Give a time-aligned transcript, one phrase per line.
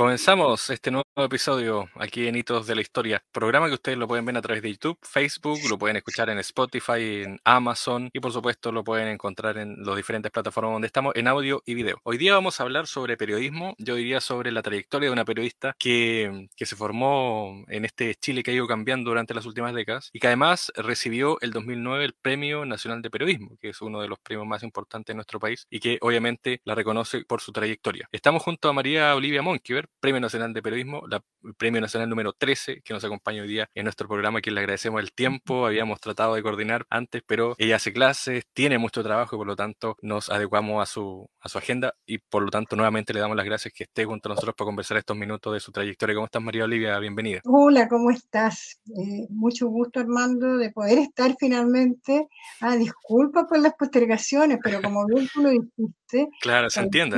[0.00, 4.24] Comenzamos este nuevo episodio aquí en Hitos de la Historia, programa que ustedes lo pueden
[4.24, 8.32] ver a través de YouTube, Facebook, lo pueden escuchar en Spotify, en Amazon y por
[8.32, 12.00] supuesto lo pueden encontrar en las diferentes plataformas donde estamos en audio y video.
[12.02, 15.76] Hoy día vamos a hablar sobre periodismo, yo diría sobre la trayectoria de una periodista
[15.78, 20.08] que, que se formó en este Chile que ha ido cambiando durante las últimas décadas
[20.14, 24.08] y que además recibió el 2009 el Premio Nacional de Periodismo, que es uno de
[24.08, 28.08] los premios más importantes en nuestro país y que obviamente la reconoce por su trayectoria.
[28.12, 32.32] Estamos junto a María Olivia Monkiver, Premio Nacional de Periodismo, la, el Premio Nacional número
[32.32, 36.00] 13, que nos acompaña hoy día en nuestro programa, que le agradecemos el tiempo, habíamos
[36.00, 39.96] tratado de coordinar antes, pero ella hace clases, tiene mucho trabajo y por lo tanto
[40.02, 43.46] nos adecuamos a su, a su agenda y por lo tanto nuevamente le damos las
[43.46, 46.14] gracias que esté junto a nosotros para conversar estos minutos de su trayectoria.
[46.14, 46.98] ¿Cómo estás, María Olivia?
[46.98, 47.40] Bienvenida.
[47.44, 48.80] Hola, ¿cómo estás?
[48.86, 52.28] Eh, mucho gusto, Armando, de poder estar finalmente.
[52.60, 55.99] Ah, disculpa por las postergaciones, pero como bien tú lo dijiste.
[56.40, 57.16] Claro, se entiende.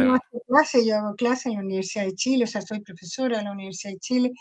[0.49, 3.53] Clase, yo hago clase en la Universidad de Chile, o sea, soy profesora en la
[3.53, 4.33] Universidad de Chile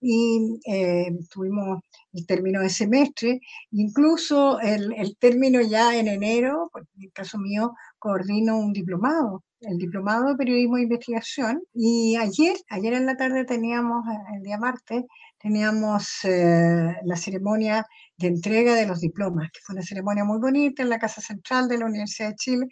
[0.00, 1.80] y eh, tuvimos
[2.12, 3.40] el término de semestre,
[3.72, 9.78] incluso el, el término ya en enero, en el caso mío, coordino un diplomado el
[9.78, 14.58] diplomado de periodismo e investigación y ayer, ayer en la tarde teníamos, eh, el día
[14.58, 15.04] martes,
[15.38, 20.82] teníamos eh, la ceremonia de entrega de los diplomas, que fue una ceremonia muy bonita
[20.82, 22.66] en la Casa Central de la Universidad de Chile,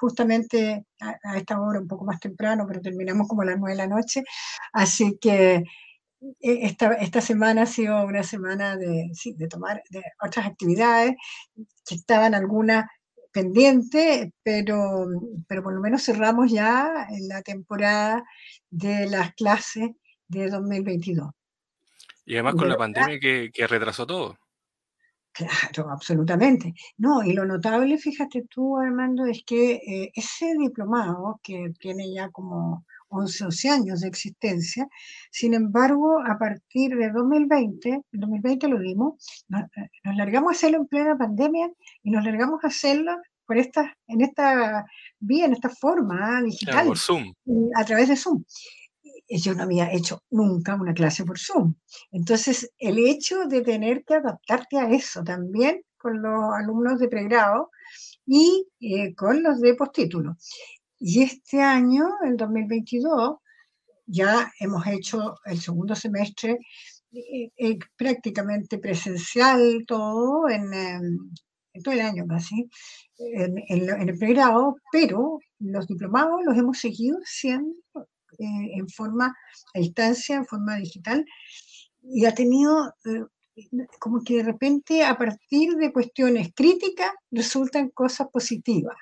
[0.00, 3.76] justamente a, a, esta hora un poco más temprano, pero terminamos como a las nueve
[3.76, 4.22] de la noche,
[4.72, 5.64] así que
[6.40, 11.14] esta, esta semana ha sido una semana de, sí, de tomar de otras actividades,
[11.86, 12.86] que estaban algunas
[13.32, 15.06] pendiente, pero,
[15.48, 18.24] pero por lo menos cerramos ya en la temporada
[18.70, 19.90] de las clases
[20.28, 21.30] de 2022.
[22.26, 24.38] Y además con la pandemia que, que, retrasó todo.
[25.34, 26.74] Claro, absolutamente.
[26.96, 32.30] No, y lo notable, fíjate tú, Armando, es que eh, ese diplomado, que tiene ya
[32.30, 34.86] como 11, 11 años de existencia,
[35.32, 40.56] sin embargo, a partir de 2020, en 2020 lo dimos, nos, eh, nos largamos a
[40.56, 41.68] hacerlo en plena pandemia
[42.04, 44.86] y nos largamos a hacerlo por esta, en esta
[45.18, 47.34] vía, en esta forma digital, claro, por Zoom.
[47.74, 48.44] a través de Zoom.
[49.28, 51.74] Yo no había hecho nunca una clase por Zoom.
[52.12, 57.70] Entonces, el hecho de tener que adaptarte a eso también con los alumnos de pregrado
[58.26, 60.36] y eh, con los de postítulo.
[60.98, 63.38] Y este año, el 2022,
[64.06, 66.58] ya hemos hecho el segundo semestre
[67.12, 70.74] eh, eh, prácticamente presencial todo en,
[71.74, 72.68] en todo el año casi,
[73.18, 77.74] en, el pregrado, pero los diplomados los hemos seguido siendo
[78.38, 79.34] eh, en forma
[79.74, 81.24] a distancia, en forma digital,
[82.02, 83.24] y ha tenido eh,
[83.98, 88.96] como que de repente a partir de cuestiones críticas resultan cosas positivas.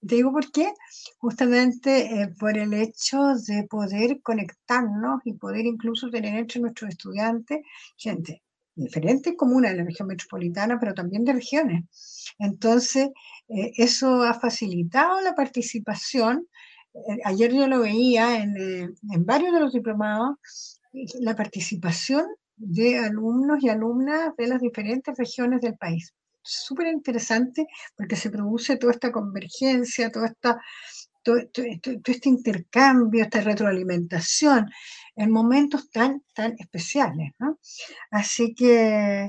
[0.00, 0.72] Te digo por qué,
[1.18, 7.60] justamente eh, por el hecho de poder conectarnos y poder incluso tener entre nuestros estudiantes
[7.98, 8.42] gente
[8.80, 11.84] diferentes comunas de la región metropolitana, pero también de regiones.
[12.38, 13.10] Entonces,
[13.48, 16.48] eh, eso ha facilitado la participación.
[16.94, 20.36] Eh, ayer yo lo veía en, eh, en varios de los diplomados,
[21.20, 26.12] la participación de alumnos y alumnas de las diferentes regiones del país.
[26.42, 30.60] Súper interesante porque se produce toda esta convergencia, toda esta,
[31.22, 34.66] todo, este intercambio, esta retroalimentación
[35.16, 37.32] en momentos tan, tan especiales.
[38.10, 39.28] Así que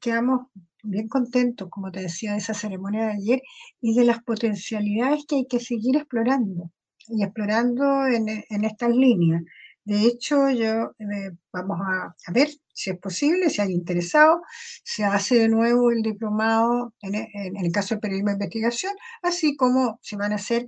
[0.00, 0.48] quedamos
[0.82, 3.42] bien contentos, como te decía, de esa ceremonia de ayer
[3.80, 6.70] y de las potencialidades que hay que seguir explorando
[7.08, 8.28] y explorando en,
[8.64, 9.42] estas líneas.
[9.84, 14.42] De hecho, yo eh, vamos a, ver si es posible, si hay interesado,
[14.82, 19.56] se hace de nuevo el diplomado en, en el caso del periodismo de investigación, así
[19.56, 20.66] como se van a hacer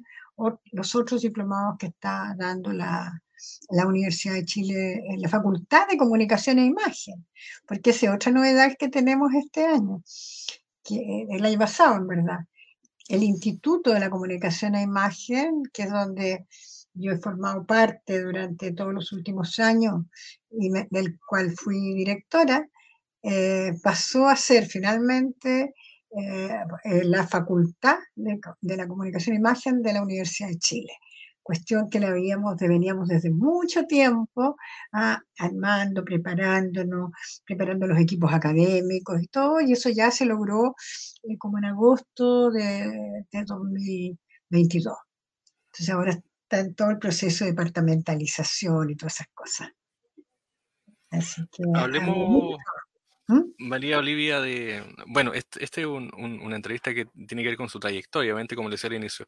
[0.73, 3.23] los otros diplomados que está dando la,
[3.71, 7.27] la Universidad de Chile en la Facultad de Comunicación e Imagen,
[7.67, 10.03] porque esa es otra novedad que tenemos este año,
[10.85, 12.39] que el año pasado, en verdad.
[13.09, 16.47] El Instituto de la Comunicación e Imagen, que es donde
[16.95, 20.05] yo he formado parte durante todos los últimos años
[20.51, 22.69] y del cual fui directora,
[23.23, 25.75] eh, pasó a ser finalmente
[26.11, 26.59] eh,
[27.05, 30.93] la Facultad de, de la Comunicación e Imagen de la Universidad de Chile
[31.47, 34.57] cuestión que la veíamos, veníamos desde mucho tiempo
[34.93, 37.13] ah, armando, preparándonos,
[37.45, 40.75] preparando los equipos académicos y todo, y eso ya se logró
[41.23, 42.91] eh, como en agosto de,
[43.31, 44.97] de, 2022.
[45.67, 49.69] Entonces ahora está en todo el proceso de departamentalización y todas esas cosas.
[51.11, 52.59] Así que, Hablemos,
[53.29, 53.43] ¿Mm?
[53.59, 54.83] María Olivia, de...
[55.07, 58.33] Bueno, este, este es un, un, una entrevista que tiene que ver con su trayectoria,
[58.33, 59.27] obviamente, como le decía al inicio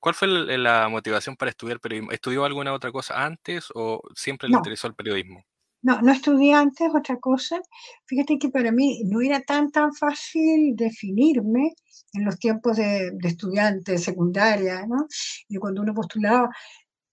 [0.00, 2.12] ¿Cuál fue la motivación para estudiar periodismo?
[2.12, 5.44] ¿Estudió alguna otra cosa antes o siempre le interesó el periodismo?
[5.82, 7.60] No, no estudié antes otra cosa.
[8.06, 11.74] Fíjate que para mí no era tan tan fácil definirme
[12.12, 15.06] en los tiempos de, estudiante, secundaria, ¿no?
[15.48, 16.48] Y cuando uno postulaba,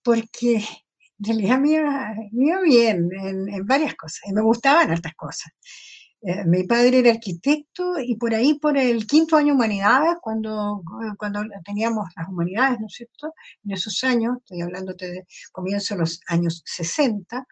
[0.04, 0.56] porque
[1.20, 5.52] en realidad me iba, bien en, en, varias cosas y me gustaban estas cosas.
[6.28, 10.82] Eh, mi padre era arquitecto y por ahí, por el quinto año de humanidades, cuando,
[11.20, 13.34] cuando teníamos las humanidades, ¿no es cierto?
[13.64, 17.46] En esos años, estoy hablando de comienzo de los años 60,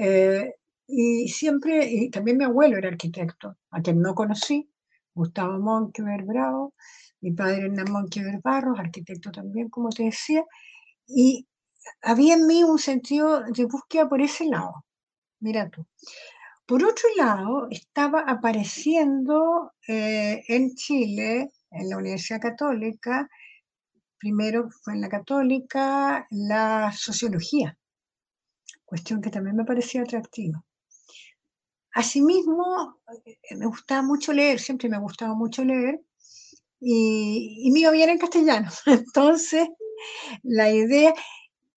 [0.00, 0.54] eh,
[0.86, 4.70] y siempre, y también mi abuelo era arquitecto, a quien no conocí,
[5.12, 6.74] Gustavo Monkever Bravo,
[7.20, 10.44] mi padre Hernán Monkever Barros, arquitecto también, como te decía,
[11.08, 11.48] y
[12.02, 14.84] había en mí un sentido de búsqueda por ese lado.
[15.40, 15.84] Mira tú.
[16.68, 23.26] Por otro lado, estaba apareciendo eh, en Chile, en la Universidad Católica,
[24.18, 27.74] primero fue en la Católica, la sociología,
[28.84, 30.62] cuestión que también me parecía atractiva.
[31.94, 36.02] Asimismo, eh, me gustaba mucho leer, siempre me ha gustado mucho leer,
[36.78, 38.68] y, y me iba bien en castellano.
[38.86, 39.70] Entonces,
[40.42, 41.14] la idea,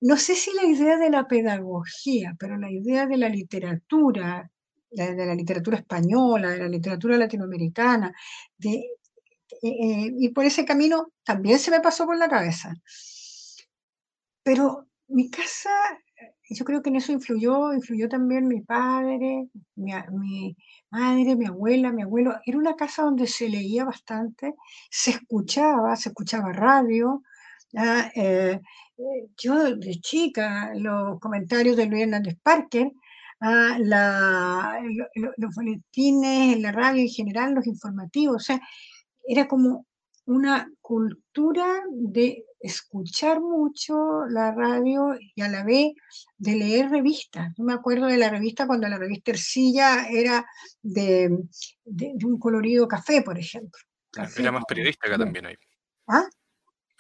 [0.02, 4.51] no sé si la idea de la pedagogía, pero la idea de la literatura,
[4.92, 8.14] de la literatura española, de la literatura latinoamericana,
[8.58, 8.72] de,
[9.62, 12.74] eh, eh, y por ese camino también se me pasó por la cabeza.
[14.44, 15.70] Pero mi casa,
[16.50, 20.58] yo creo que en eso influyó, influyó también mi padre, mi, mi
[20.90, 22.36] madre, mi abuela, mi abuelo.
[22.46, 24.56] Era una casa donde se leía bastante,
[24.90, 27.24] se escuchaba, se escuchaba radio.
[28.16, 28.60] Eh,
[29.38, 32.92] yo de chica, los comentarios de Luis Hernández Parker,
[33.42, 34.80] a la,
[35.38, 38.36] los boletines, la radio en general, los informativos.
[38.36, 38.62] O sea,
[39.28, 39.88] era como
[40.26, 45.94] una cultura de escuchar mucho la radio y a la vez
[46.38, 47.52] de leer revistas.
[47.58, 50.46] Yo me acuerdo de la revista cuando la revista Ercilla era
[50.82, 51.36] de,
[51.84, 53.82] de, un colorido café, por ejemplo.
[54.38, 55.56] era más periodística también ahí.
[56.08, 56.26] ¿Ah?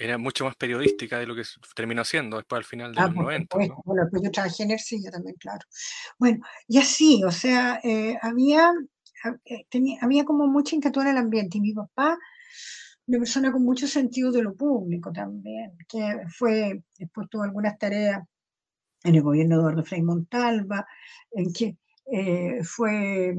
[0.02, 1.44] Era mucho más periodística de lo que
[1.76, 3.58] terminó siendo después al final de ah, los 90.
[3.86, 5.64] Bueno, pues yo trabajé en Ercilla también, claro.
[6.18, 8.72] Bueno, y así, o sea, eh, había,
[9.46, 12.18] eh, tenía, había como mucha inquietud en el ambiente y mi papá,
[13.06, 18.22] una persona con mucho sentido de lo público también, que fue, después tuvo algunas tareas
[19.04, 20.86] en el gobierno de Eduardo Frei Montalva,
[21.32, 21.78] en que
[22.12, 23.36] eh, fue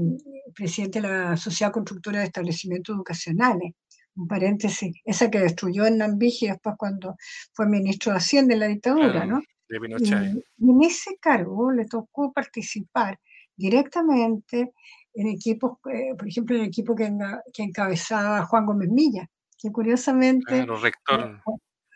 [0.55, 3.73] presidente de la Sociedad Constructora de Establecimientos Educacionales
[4.17, 7.17] un paréntesis, esa que destruyó en Nambiji después cuando
[7.53, 9.41] fue ministro de Hacienda en la dictadura, ¿no?
[9.69, 13.19] y, en ese cargo le tocó participar
[13.57, 14.73] directamente
[15.15, 17.11] en equipos, eh, por ejemplo, en el equipo que,
[17.53, 19.29] que, encabezaba Juan Gómez Milla,
[19.59, 20.45] que curiosamente...
[20.47, 21.41] Claro, rector.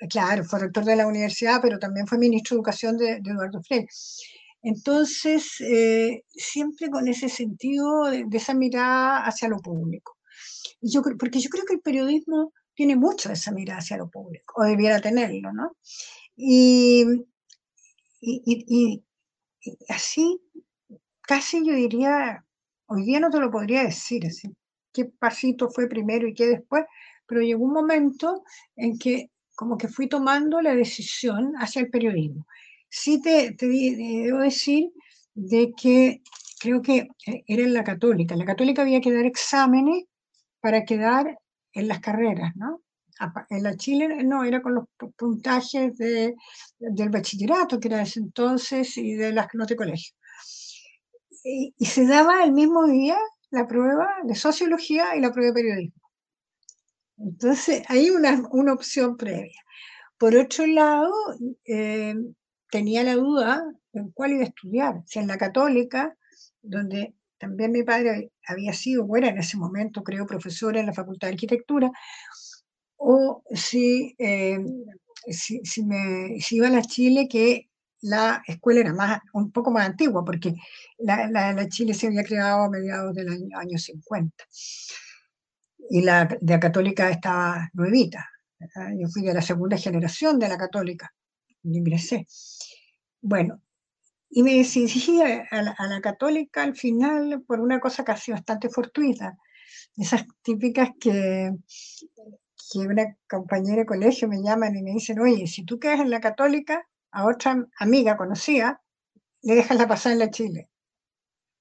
[0.01, 3.63] Eh, claro, fue rector de la universidad, pero también fue ministro de Educación de, Eduardo
[3.63, 3.87] Frei.
[4.63, 10.16] Entonces, eh, siempre con ese sentido de, esa mirada hacia lo público
[10.81, 14.65] yo, porque yo creo que el periodismo tiene mucho esa mirada hacia lo público, o
[14.65, 15.77] debiera tenerlo, ¿no?
[16.37, 17.05] Y,
[18.21, 19.03] y,
[19.89, 20.41] así,
[21.23, 22.45] casi yo diría,
[22.87, 24.49] hoy día no te lo podría decir, así,
[24.93, 26.85] qué pasito fue primero y qué después,
[27.27, 28.45] pero llegó un momento
[28.77, 32.47] en que como que fui tomando la decisión hacia el periodismo.
[32.89, 34.91] Sí te, te debo decir
[35.35, 36.23] de que
[36.61, 37.09] creo que
[37.47, 38.35] era en la católica.
[38.35, 40.05] En la católica había que dar exámenes
[40.61, 41.39] para quedar
[41.73, 42.83] en las carreras, ¿no?
[43.49, 44.85] En la Chile no, era con los
[45.17, 46.35] puntajes de,
[46.79, 50.15] del bachillerato, que era ese entonces, y de las notas de colegio.
[51.43, 53.17] Y, se daba el mismo día
[53.51, 56.03] la prueba de sociología y la prueba de periodismo.
[57.19, 59.63] Entonces, hay una, una opción previa.
[60.19, 61.13] Por otro lado,
[61.65, 62.15] eh,
[62.71, 66.17] tenía la duda en cuál iba a estudiar, si en la católica,
[66.61, 70.93] donde también mi padre había sido, o era en ese momento, creo, profesor en la
[70.93, 71.91] Facultad de Arquitectura,
[72.97, 74.59] o si, eh,
[75.31, 77.69] si, me, si iba a la Chile, que
[78.03, 80.55] la escuela era más, un poco más antigua, porque
[80.99, 84.45] la, la, Chile se había creado a mediados del año, año 50.
[85.91, 88.29] Y la de la católica estaba nuevita.
[88.99, 91.13] Yo fui de la segunda generación de la católica,
[91.63, 92.27] ingresé.
[93.21, 93.61] Bueno,
[94.29, 99.39] y me decidí a la, católica al final por una cosa casi bastante fortuita.
[99.97, 101.53] Esas típicas que,
[102.73, 106.11] que una compañera de colegio me llaman y me dicen, oye, si tú quedas en
[106.11, 108.83] la católica, a otra amiga conocida,
[109.43, 110.69] le dejas la pasada en la Chile.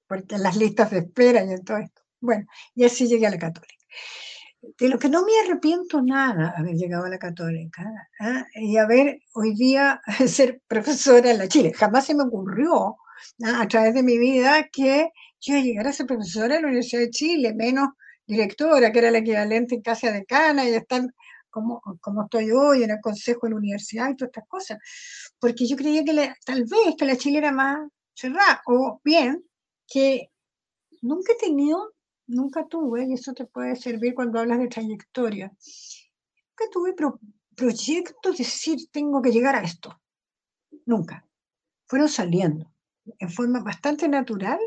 [0.06, 2.02] Porque en las listas de espera y en todo esto.
[2.20, 3.74] Bueno, y así llegué a la católica.
[4.78, 7.84] De lo que no me arrepiento nada haber llegado a la católica
[8.20, 8.44] ¿ah?
[8.54, 11.72] y haber hoy día ser profesora en la Chile.
[11.74, 12.96] Jamás se me ocurrió
[13.44, 13.62] ¿ah?
[13.62, 17.10] a través de mi vida que yo llegara a ser profesora en la Universidad de
[17.10, 17.90] Chile, menos
[18.26, 21.02] directora, que era el equivalente en casa decana y estar
[21.50, 24.78] como, como estoy hoy en el consejo de la universidad y todas estas cosas.
[25.38, 29.44] Porque yo creía que tal vez que la Chile era más cerrada, o bien
[29.86, 30.30] que
[31.02, 31.94] nunca he tenido
[32.26, 36.94] nunca tuve, y eso te puede servir cuando hablas de trayectoria, nunca tuve
[37.54, 40.00] proyectos de decir, tengo que llegar a esto.
[40.84, 41.26] Nunca.
[41.86, 42.72] Fueron saliendo
[43.18, 44.58] en forma bastante natural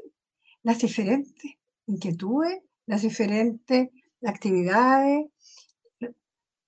[0.63, 1.55] las diferentes
[1.87, 3.89] inquietudes, las diferentes
[4.23, 5.27] actividades,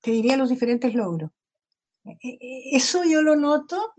[0.02, 1.32] te diría los diferentes logros.
[2.04, 3.94] E, e, eso yo lo noto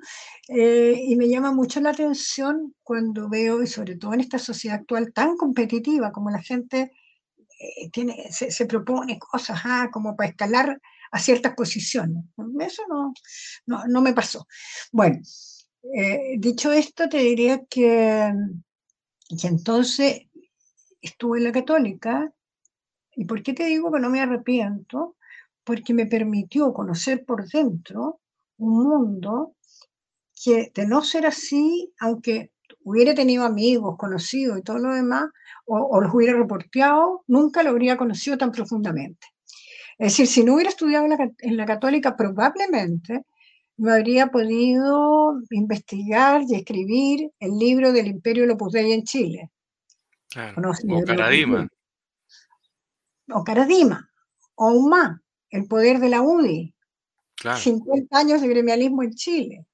[0.49, 4.78] eh, y me llama mucho la atención cuando veo, y sobre todo en esta sociedad
[4.80, 6.92] actual tan competitiva, como la gente
[7.61, 10.80] eh, tiene, se, propone cosas ah, como para escalar
[11.12, 12.25] a ciertas posiciones.
[12.61, 13.14] Eso no,
[13.87, 14.47] no, me pasó.
[14.90, 15.21] Bueno,
[15.94, 18.32] eh, dicho esto, te diría que,
[19.40, 20.23] que entonces
[21.00, 22.32] estuve en la católica,
[23.14, 25.16] ¿y por qué te digo que no me arrepiento?
[25.64, 28.21] Porque me permitió conocer por dentro
[28.59, 29.54] un mundo
[30.42, 32.50] que de no ser así, aunque
[32.85, 35.31] hubiera tenido amigos, conocidos y todo lo demás,
[35.66, 39.28] o, los hubiera reporteado, nunca lo habría conocido tan profundamente.
[39.99, 41.07] Es decir, si no hubiera estudiado
[41.38, 43.25] en la, católica, probablemente
[43.76, 49.50] no habría podido investigar y escribir el libro del Imperio Opus Dei en Chile.
[50.35, 51.69] o Caradima.
[53.31, 54.11] O Caradima,
[54.57, 55.22] o más
[55.52, 56.75] el poder de la UDI,
[57.37, 59.66] 50 años de gremialismo en Chile.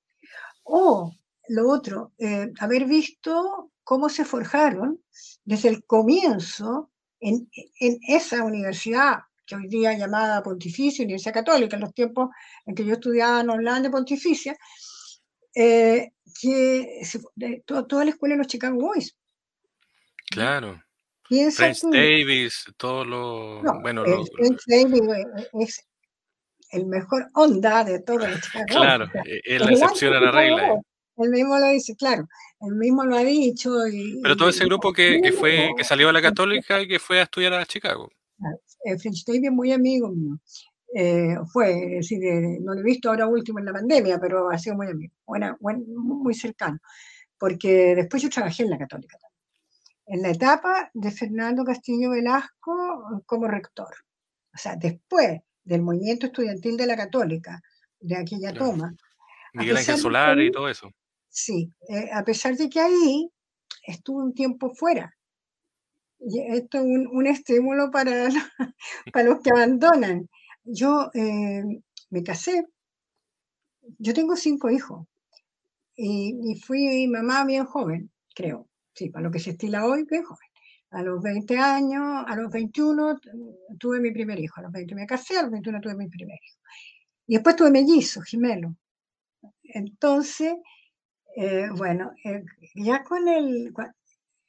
[0.65, 1.15] O
[1.49, 5.01] lo otro, eh, haber visto cómo se forjaron
[5.45, 7.49] desde el comienzo en,
[7.81, 12.29] esa universidad que hoy día llamada Pontificia, Universidad Católica, en los tiempos
[12.67, 14.59] en que yo estudiaba hablaban de Pontificia,
[15.55, 17.01] eh, que
[17.65, 19.17] toda la escuela de los Chicago Boys.
[20.31, 20.83] Claro.
[21.29, 23.63] French Davis, todo lo.
[23.83, 25.03] bueno, French Davis
[25.61, 25.87] es
[26.71, 28.35] el mejor onda de todo el
[28.67, 30.81] Claro, es la excepción a la regla.
[31.17, 32.29] Él mismo lo dice, claro,
[32.61, 33.73] él mismo lo ha dicho.
[34.23, 37.19] Pero todo ese grupo que, que, fue, que salió a la católica y que fue
[37.19, 38.09] a estudiar a Chicago.
[38.99, 40.39] French Davis es muy amigo mío.
[40.95, 42.21] Eh, fue, es decir,
[42.61, 45.57] no lo he visto ahora último en la pandemia, pero ha sido muy amigo, buena,
[45.61, 46.79] muy cercano,
[47.39, 49.28] porque después yo trabajé en la católica también
[50.09, 53.95] en la etapa de Fernando Castillo Velasco como rector.
[54.55, 57.61] O sea, después del movimiento estudiantil de la Católica,
[58.01, 58.95] de aquella toma.
[59.53, 60.91] Miguel Ángel Solar y todo eso.
[61.29, 63.31] Sí, eh, a pesar de que ahí
[63.87, 65.15] estuve un tiempo fuera.
[66.21, 68.29] Y esto es un, estímulo para,
[69.13, 70.29] para los que abandonan.
[70.65, 71.63] Yo eh,
[72.09, 72.67] me casé,
[73.99, 75.07] yo tengo cinco hijos
[75.95, 78.68] y, y fui mamá bien joven, creo
[78.99, 80.49] sí, para lo que se estila hoy, que joven.
[80.91, 83.21] A los 20 años, a los 21
[83.79, 86.39] tuve mi primer hijo, a los 20 me casé, a los 21 tuve mi primer
[86.43, 86.59] hijo.
[87.27, 88.75] Y después tuve mellizos, gemelo.
[89.63, 90.55] Entonces,
[91.37, 92.43] eh, bueno, eh,
[92.75, 93.73] ya con el...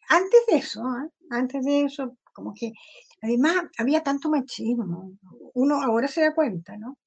[0.08, 1.10] Antes de eso, ¿eh?
[1.30, 2.72] antes de eso, como que
[3.22, 5.12] además había tanto machismo,
[5.54, 6.98] uno ahora se da cuenta, ¿no?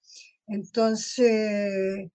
[0.46, 2.08] Entonces...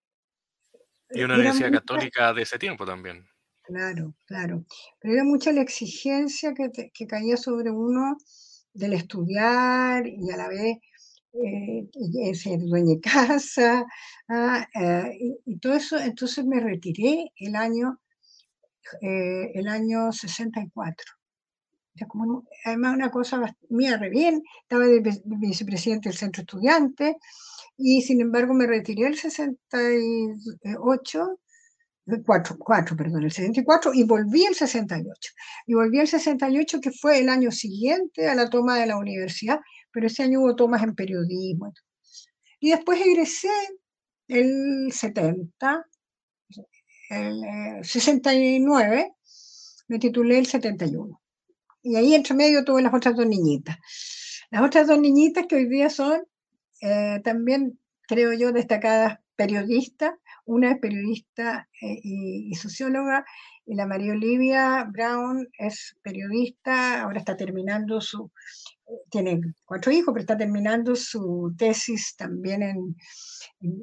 [1.10, 3.28] Y una universidad católica de ese tiempo también.
[3.68, 4.64] Claro, claro.
[5.00, 8.18] Pero era mucha la exigencia que, caía sobre uno
[8.74, 10.78] del estudiar y a la vez
[11.34, 13.86] eh, ser dueña de casa
[14.30, 15.98] ah, eh, y, todo eso.
[16.00, 18.00] Entonces me retiré el año,
[19.02, 21.06] eh, el año 64.
[22.08, 27.18] como, además una cosa mía re bien, estaba de vicepresidente del centro estudiante
[27.78, 31.40] y sin embargo me retiré el 68
[32.26, 35.32] 4, 4, perdón, el 64 y volví el 68.
[35.66, 39.60] Y volví el 68 que fue el año siguiente a la toma de la universidad,
[39.92, 41.74] pero ese año hubo tomas en periodismo.
[42.60, 43.50] Y después egresé
[44.28, 45.86] el 70,
[47.10, 49.14] el 69, eh,
[49.88, 51.22] me titulé el 71.
[51.84, 53.78] Y ahí entre medio tuve las otras dos niñitas.
[54.50, 56.22] Las otras dos niñitas que hoy día son
[56.82, 60.14] eh, también, creo yo, destacadas periodistas,
[60.48, 63.24] una es periodista eh, y, socióloga,
[63.66, 68.32] y la María Olivia Brown es periodista, ahora está terminando su,
[69.10, 72.96] tiene cuatro hijos, pero está terminando su tesis también en,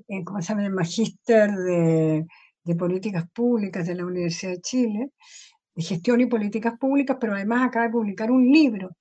[0.09, 2.26] en, ¿cómo se llama?, el magíster de,
[2.64, 5.11] de políticas públicas de la Universidad de Chile,
[5.75, 8.97] de gestión y políticas públicas, pero además acaba de publicar un libro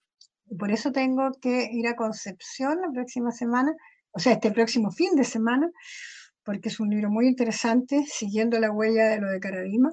[0.49, 3.73] y por eso tengo que ir a Concepción la próxima semana,
[4.11, 5.69] o sea, este próximo fin de semana,
[6.43, 9.91] porque es un libro muy interesante, siguiendo la huella de lo de Caradima,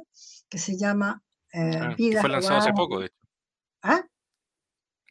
[0.49, 2.21] que se llama eh, ah, Vida.
[2.21, 3.17] Fue lanzado hace poco, de hecho.
[3.83, 4.03] ¿Ah?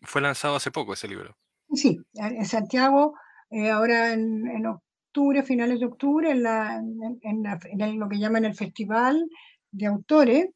[0.02, 1.36] Fue lanzado hace poco ese libro.
[1.74, 3.14] Sí, en Santiago,
[3.50, 6.82] eh, ahora en, octubre, finales de octubre, en, la,
[7.22, 9.24] en, lo que llaman el Festival
[9.72, 10.48] de Autores,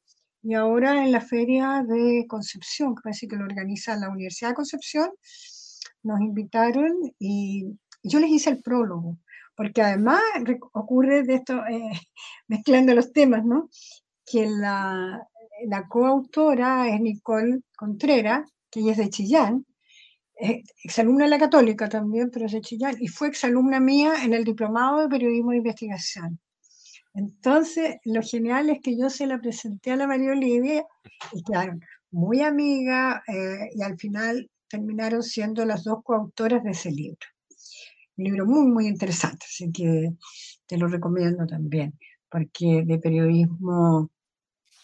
[0.41, 4.55] y ahora en la Feria de Concepción, que parece que lo organiza la Universidad de
[4.55, 5.09] Concepción,
[6.03, 9.17] nos invitaron y yo les hice el prólogo,
[9.55, 10.21] porque además
[10.73, 11.91] ocurre de esto, eh,
[12.47, 13.69] mezclando los temas, ¿no?
[14.25, 15.27] Que la,
[15.89, 19.65] coautora es Nicole Contreras, que ella es de Chillán,
[20.83, 24.43] exalumna de la Católica también, pero es de Chillán, y fue exalumna mía en el
[24.43, 26.39] Diplomado de Periodismo de Investigación.
[27.13, 30.85] Entonces, lo genial es que yo se la presenté a la María Olivia
[31.31, 31.81] y quedaron
[32.11, 37.32] muy amigas eh, y al final terminaron siendo las dos coautoras de ese libro.
[38.17, 40.13] Un libro muy, muy interesante, así que
[40.65, 41.97] te lo recomiendo también,
[42.29, 44.11] porque de periodismo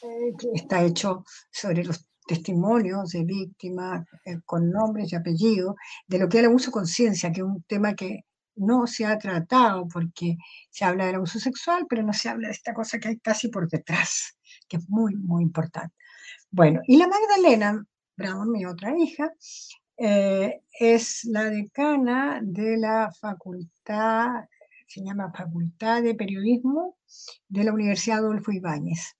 [0.02, 5.76] eh, está hecho sobre los testimonios de víctimas eh, con nombres y apellidos,
[6.08, 9.18] de lo que es el abuso conciencia, que es un tema que no se ha
[9.18, 10.38] tratado porque
[10.70, 13.48] se habla del abuso sexual, pero no se habla de esta cosa que hay casi
[13.48, 15.96] por detrás, que es muy, muy importante.
[16.52, 17.84] Bueno, y la Magdalena
[18.18, 19.32] Brown, mi otra hija,
[20.00, 24.46] eh, es la decana de la facultad,
[24.88, 26.98] se llama Facultad de Periodismo
[27.48, 29.16] de la Universidad Adolfo Ibáñez.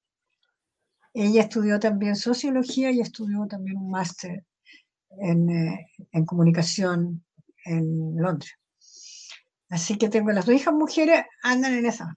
[1.14, 4.46] Ella estudió también sociología y estudió también un máster
[5.20, 7.26] en, eh, en comunicación
[7.66, 8.54] en Londres.
[9.70, 12.16] Así que tengo las dos hijas mujeres, andan en esa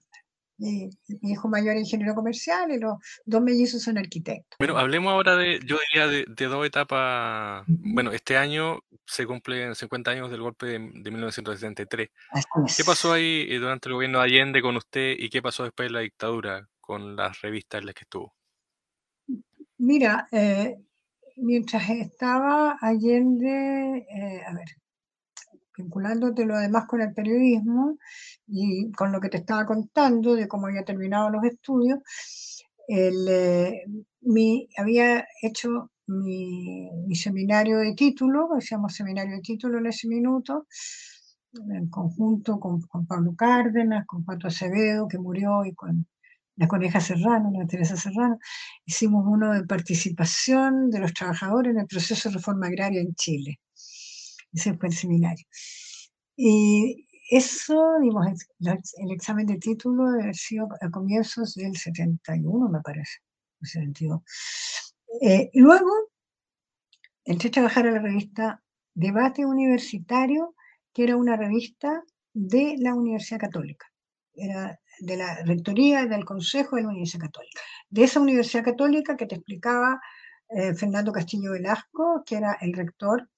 [0.57, 0.89] mi,
[1.21, 2.93] hijo mayor es ingeniero comercial y los
[3.25, 4.55] dos mellizos son arquitectos.
[4.57, 7.63] Pero hablemos ahora de, yo diría, de, dos etapas.
[7.67, 12.09] Bueno, este año se cumplen 50 años del golpe de, 1973.
[12.77, 15.89] ¿Qué pasó ahí eh, durante el gobierno de Allende con usted y qué pasó después
[15.89, 18.33] de la dictadura con las revistas en las que estuvo?
[19.77, 20.77] Mira, eh,
[21.37, 24.67] mientras estaba Allende, eh, a ver,
[25.77, 27.97] vinculándote lo además con el periodismo
[28.47, 31.99] y con lo que te estaba contando de cómo había terminado los estudios,
[32.87, 33.83] eh,
[34.21, 40.67] mi, había hecho mi, seminario de título, decíamos seminario de título en ese minuto,
[41.53, 46.07] en conjunto con, con Pablo Cárdenas, con Pato Acevedo, que murió, y con
[46.55, 48.37] la Coneja Serrano, la Teresa Serrano,
[48.85, 53.59] hicimos uno de participación de los trabajadores en el proceso de reforma agraria en Chile.
[54.53, 55.45] Ese fue el seminario.
[56.35, 63.19] Y eso, digamos, el, examen de título ha sido a comienzos del 71, me parece,
[63.61, 64.21] el 72.
[65.21, 65.91] Eh, luego
[67.25, 68.63] entré a trabajar en la revista
[68.93, 70.55] Debate Universitario,
[70.93, 73.87] que era una revista de la Universidad Católica.
[74.35, 77.61] Era de la rectoría del Consejo de la Universidad Católica.
[77.89, 79.99] De esa Universidad Católica que te explicaba
[80.49, 83.29] eh, Fernando Castillo Velasco, que era el rector,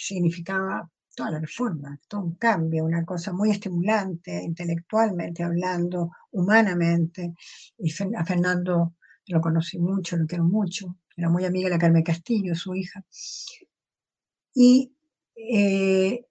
[0.00, 7.34] significaba toda la reforma, todo un cambio, una cosa muy estimulante, intelectualmente hablando, humanamente.
[7.78, 8.94] Y a Fernando
[9.26, 13.04] lo conocí mucho, lo quiero mucho, era muy amiga de la Carmen Castillo, su hija.
[14.54, 14.92] Y
[15.36, 16.24] eh,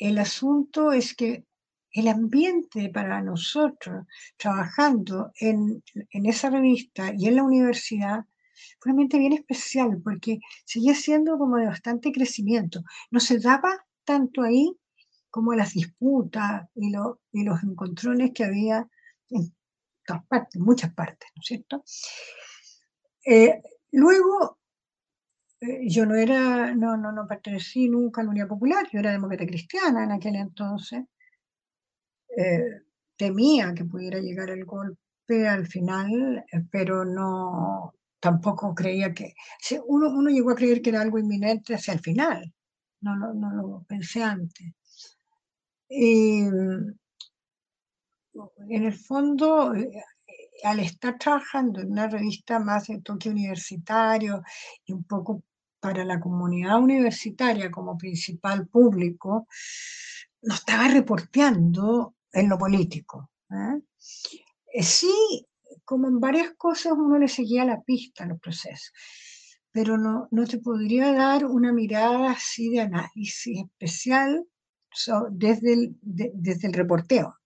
[0.00, 1.44] el asunto es que
[1.92, 4.06] el ambiente para nosotros
[4.36, 8.24] trabajando en, esa revista y en la universidad
[8.78, 12.82] fue un ambiente bien especial porque seguía siendo como de bastante crecimiento.
[13.10, 14.76] No se daba tanto ahí
[15.30, 18.86] como las disputas y, los encontrones que había
[19.30, 19.52] en
[20.56, 21.84] muchas partes, ¿no es cierto?
[23.24, 24.58] Eh, luego,
[25.60, 29.12] eh, yo no era, no, no, no pertenecí nunca a la Unidad Popular, yo era
[29.12, 31.04] demócrata cristiana en aquel entonces,
[32.36, 32.82] eh,
[33.16, 39.34] temía que pudiera llegar el golpe al final, pero no tampoco creía que...
[39.86, 42.54] Uno, uno llegó a creer que era algo inminente hacia el final,
[43.00, 44.72] no, no, no lo pensé antes.
[45.88, 46.98] Y mm,
[48.68, 49.90] en el fondo, eh,
[50.62, 54.42] al estar trabajando en una revista más de toque universitario
[54.86, 55.42] y un poco
[55.80, 59.48] para la comunidad universitaria como principal público,
[60.42, 63.30] no estaba reporteando en lo político.
[63.50, 63.80] ¿eh?
[64.74, 65.44] Eh, sí,
[65.84, 68.92] como en varias cosas uno le seguía la pista a los procesos,
[69.70, 74.46] pero no, no te podría dar una mirada así de análisis especial
[75.30, 77.38] desde, el, desde el reporteo.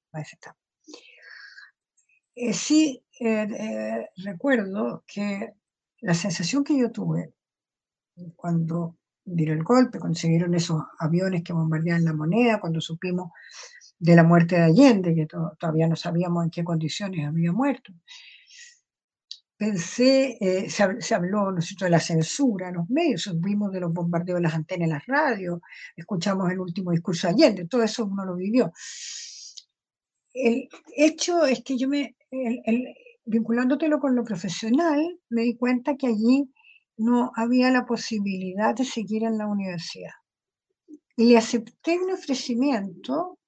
[2.34, 3.02] Eh, sí,
[4.16, 5.52] recuerdo que
[6.00, 7.32] la sensación que yo tuve
[8.34, 13.30] cuando dieron el golpe, consiguieron esos aviones que bombardeaban la moneda, cuando supimos
[13.98, 17.92] de la muerte de Allende, que todavía no sabíamos en qué condiciones había muerto.
[19.56, 24.36] Pensé, eh, se, habló ¿no de la censura en los medios, supimos de los bombardeos
[24.36, 25.60] de las antenas en las radios,
[25.96, 28.70] escuchamos el último discurso de Allende, todo eso uno lo vivió.
[30.34, 32.14] El hecho es que yo me,
[33.24, 36.50] vinculándotelo con lo profesional, me di cuenta que allí
[36.96, 40.12] no había la posibilidad de seguir en la universidad.
[41.16, 43.38] Y le acepté un ofrecimiento,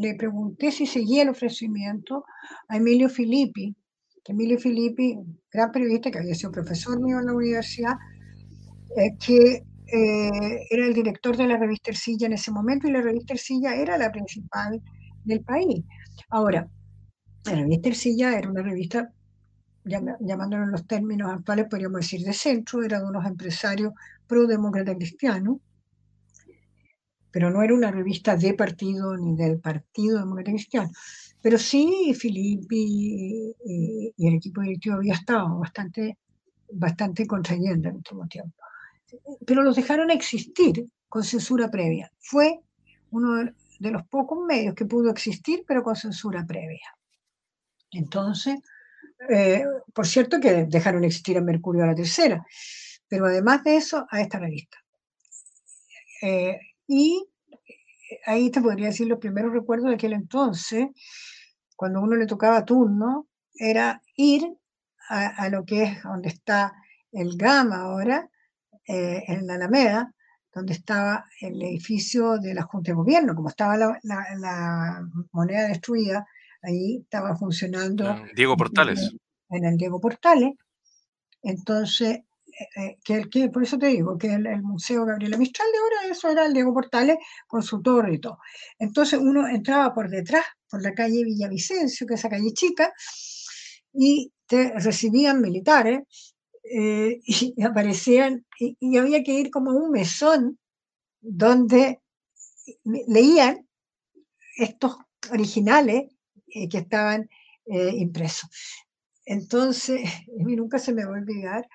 [0.00, 2.24] le pregunté si seguía el ofrecimiento
[2.68, 3.74] a Emilio Filippi,
[4.24, 5.18] que Emilio Filippi,
[5.52, 7.94] gran periodista que había sido profesor mío en la universidad,
[8.96, 13.02] eh, que eh, era el director de la revista Ercilla en ese momento y la
[13.02, 14.80] revista Ercilla era la principal
[15.24, 15.84] del país.
[16.30, 16.68] Ahora,
[17.44, 19.12] la revista Ercilla era una revista
[19.84, 23.92] llamándolo en los términos actuales, podríamos decir de centro, era de unos empresarios
[24.26, 25.60] pro-demócrata cristiano,
[27.34, 30.90] pero no era una revista de partido ni del Partido Demócrata Cristiano.
[31.42, 36.16] Pero sí, Filippi y, el equipo directivo había estado bastante,
[36.70, 38.56] bastante contrayendo en último tiempo.
[39.44, 42.08] Pero los dejaron existir con censura previa.
[42.20, 42.60] Fue
[43.10, 46.86] uno de los pocos medios que pudo existir, pero con censura previa.
[47.90, 48.60] Entonces,
[49.28, 52.46] eh, por cierto que dejaron existir a Mercurio a la tercera,
[53.08, 54.78] pero además de eso, a esta revista.
[56.22, 57.26] Eh, y
[58.26, 60.88] ahí te podría decir los primeros recuerdos de aquel entonces,
[61.76, 64.46] cuando uno le tocaba turno, era ir
[65.08, 66.72] a, lo que es donde está
[67.12, 68.28] el Gama ahora,
[68.86, 70.14] eh, en la Alameda,
[70.52, 76.26] donde estaba el edificio de la Junta de Gobierno, como estaba la moneda destruida,
[76.64, 78.16] ahí estaba funcionando.
[78.34, 79.14] Diego Portales.
[79.50, 80.54] En, el Diego Portales.
[81.42, 82.20] Entonces,
[82.60, 86.12] eh, eh, que, que, por eso te digo que el, Museo Gabriela Mistral de ahora,
[86.12, 88.38] eso era el Diego Portales con su torre y todo.
[88.78, 92.92] Entonces uno entraba por detrás, por la calle Villavicencio, que es esa calle chica,
[93.92, 96.00] y te recibían militares
[96.64, 100.58] eh, y aparecían, y, y, había que ir como a un mesón
[101.20, 102.00] donde
[102.84, 103.66] leían
[104.56, 104.96] estos
[105.30, 106.04] originales
[106.48, 107.28] eh, que estaban
[107.66, 108.50] eh, impresos.
[109.24, 110.02] Entonces,
[110.40, 111.68] a mí nunca se me va a olvidar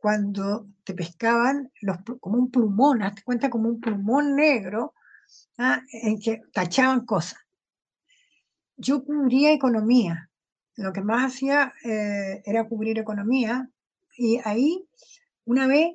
[0.00, 4.94] cuando te pescaban los, como un plumón, hazte cuenta como un plumón negro,
[5.58, 5.82] ¿ah?
[5.92, 7.38] en que tachaban cosas.
[8.76, 10.30] Yo cubría economía,
[10.76, 13.68] lo que más hacía eh, era cubrir economía,
[14.16, 14.88] y ahí,
[15.44, 15.94] una vez,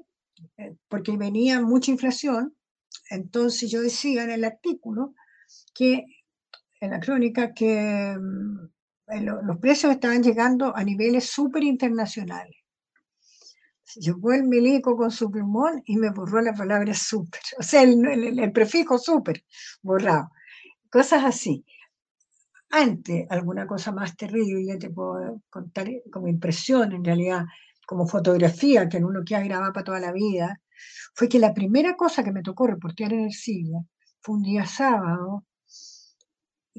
[0.87, 2.55] porque venía mucha inflación,
[3.09, 5.15] entonces yo decía en el artículo
[5.73, 6.05] que
[6.79, 12.64] en la crónica que mm, los precios estaban llegando a niveles súper internacionales.
[13.95, 18.51] Llegó el milico con su plumón y me borró la palabra súper, o sea, el,
[18.51, 19.43] prefijo súper
[19.81, 20.31] borrado.
[20.89, 21.65] Cosas así.
[22.69, 27.45] Antes, alguna cosa más terrible, ya te puedo contar como impresión, en realidad,
[27.85, 30.59] como fotografía que en uno que ha grabado para toda la vida,
[31.13, 33.85] fue que la primera cosa que me tocó reportear en el siglo
[34.21, 35.45] fue un día sábado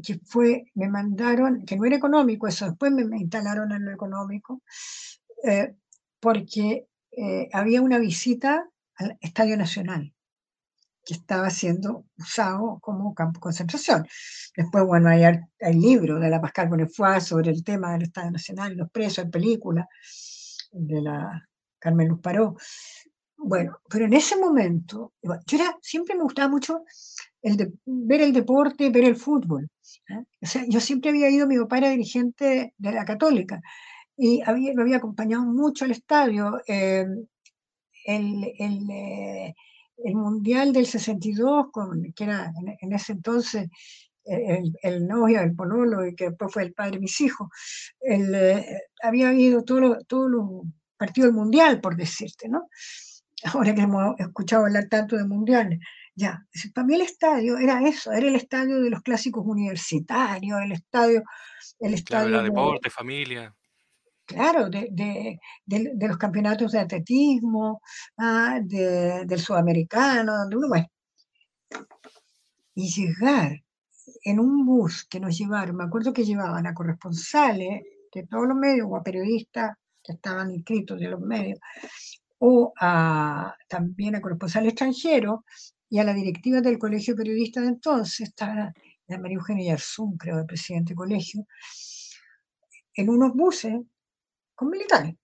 [0.03, 4.63] que fue, me mandaron, que no era económico, eso después me, instalaron en lo económico,
[5.45, 5.75] eh,
[6.21, 10.13] porque eh, había una visita al Estadio Nacional
[11.05, 14.07] que estaba siendo usado como campo de concentración.
[14.57, 18.77] Después, bueno, hay, el libro de la Pascal Bonnefoy sobre el tema del Estadio Nacional,
[18.77, 19.89] los presos, en película
[20.73, 21.49] de la
[21.79, 22.57] Carmen Luz Paró.
[23.39, 26.83] Bueno, pero en ese momento, yo era, siempre me gustaba mucho
[27.41, 29.71] el de, ver el deporte, ver el fútbol.
[30.09, 30.25] ¿eh?
[30.43, 33.61] O sea, yo siempre había ido, mi papá era dirigente de la Católica
[34.17, 36.61] y había, lo había acompañado mucho al estadio.
[36.67, 37.07] Eh,
[38.05, 39.55] el, el, eh,
[39.99, 43.69] el, Mundial del 62, con, que era en, ese entonces
[44.25, 47.49] el, el, novio, el pololo, y que después fue el padre de mis hijos,
[49.03, 50.45] había ido todos todo los
[50.97, 52.69] partidos del Mundial, por decirte, ¿no?
[53.45, 55.79] Ahora que hemos escuchado hablar tanto de mundiales.
[56.15, 56.43] Ya,
[56.75, 61.23] para mí el estadio era eso, era el estadio de los clásicos universitarios, el estadio...
[61.79, 63.55] El estadio claro, de deporte, familia.
[64.27, 67.81] Claro, de, de, de, los campeonatos de atletismo,
[68.19, 70.85] ah, del sudamericano, donde uno va.
[72.75, 73.63] Y llegar
[74.25, 78.57] en un bus que nos llevaron, me acuerdo que llevaban a corresponsales de todos los
[78.57, 81.61] medios o a periodistas que estaban inscritos de los medios,
[82.39, 85.41] o a, también a corresponsales extranjeros
[85.89, 88.73] y a la directiva del colegio periodista de entonces, estaba
[89.07, 91.47] la María Eugenia Yarzún, creo, el presidente del colegio,
[92.95, 93.81] en unos buses
[94.57, 95.15] con militares.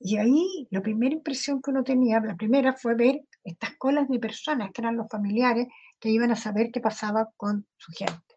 [0.00, 4.20] Y ahí la primera impresión que uno tenía, la primera fue ver estas colas de
[4.20, 5.66] personas que eran los familiares
[5.98, 8.36] que iban a saber qué pasaba con su gente.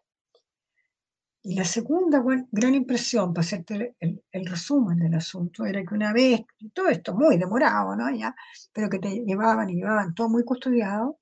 [1.44, 2.22] Y la segunda
[2.52, 7.14] gran impresión, para hacerte el, el, resumen del asunto, era que una vez, todo esto
[7.14, 8.08] muy demorado, ¿no?
[8.14, 8.34] Ya,
[8.72, 11.18] pero que te llevaban y llevaban todo muy custodiado,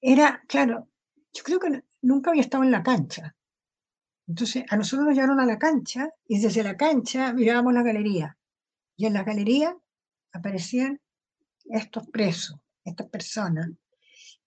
[0.00, 0.88] era, claro,
[1.32, 3.34] yo creo que nunca había estado en la cancha.
[4.26, 8.36] Entonces, a nosotros nos llevaron a la cancha y desde la cancha mirábamos la galería.
[8.96, 9.76] Y en la galería
[10.32, 11.00] aparecían
[11.64, 13.70] estos presos, estas personas,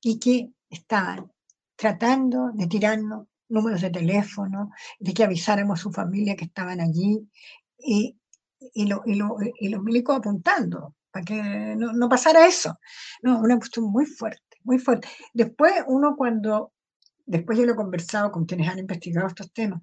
[0.02, 1.32] y que estaban
[1.76, 7.28] tratando de tirarnos números de teléfono, de que avisáramos a su familia que estaban allí,
[7.78, 8.18] y,
[8.74, 12.80] y, lo, y, lo, y los milicos apuntando para que no, no, pasara eso.
[13.22, 15.08] No, una cuestión muy fuerte, muy fuerte.
[15.34, 16.74] Después uno cuando,
[17.28, 19.82] después yo lo he conversado con quienes han investigado estos temas,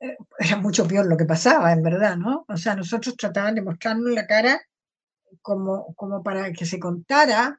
[0.00, 2.44] eh, era mucho peor lo que pasaba, en verdad, ¿no?
[2.48, 4.60] O sea, nosotros trataban de mostrarnos la cara
[5.40, 7.58] como, como para que se contara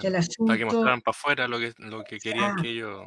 [0.00, 0.46] que el asunto...
[0.46, 3.06] Para que mostraran para afuera lo que, lo que querían que ellos...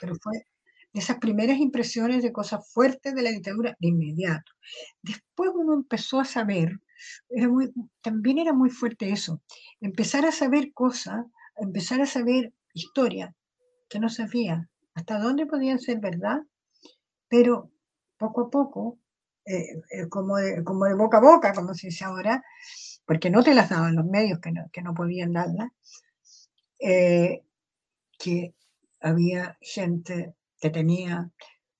[0.00, 0.44] pero fue
[0.92, 4.52] esas primeras impresiones de cosas fuertes de la dictadura de inmediato.
[5.02, 6.80] Después uno empezó a saber,
[7.28, 9.40] era muy, también era muy fuerte eso,
[9.80, 11.24] empezar a saber cosas,
[11.56, 13.34] empezar a saber historia
[13.88, 16.40] que no sabía, hasta dónde podían ser verdad,
[17.28, 17.70] pero
[18.16, 18.98] poco a poco,
[19.46, 22.42] eh, eh, como, de, boca a boca, como se dice ahora,
[23.06, 25.70] porque no te las daban los medios que no, que no podían darlas,
[26.78, 27.42] eh,
[28.18, 28.54] que
[29.00, 31.30] había gente que tenía,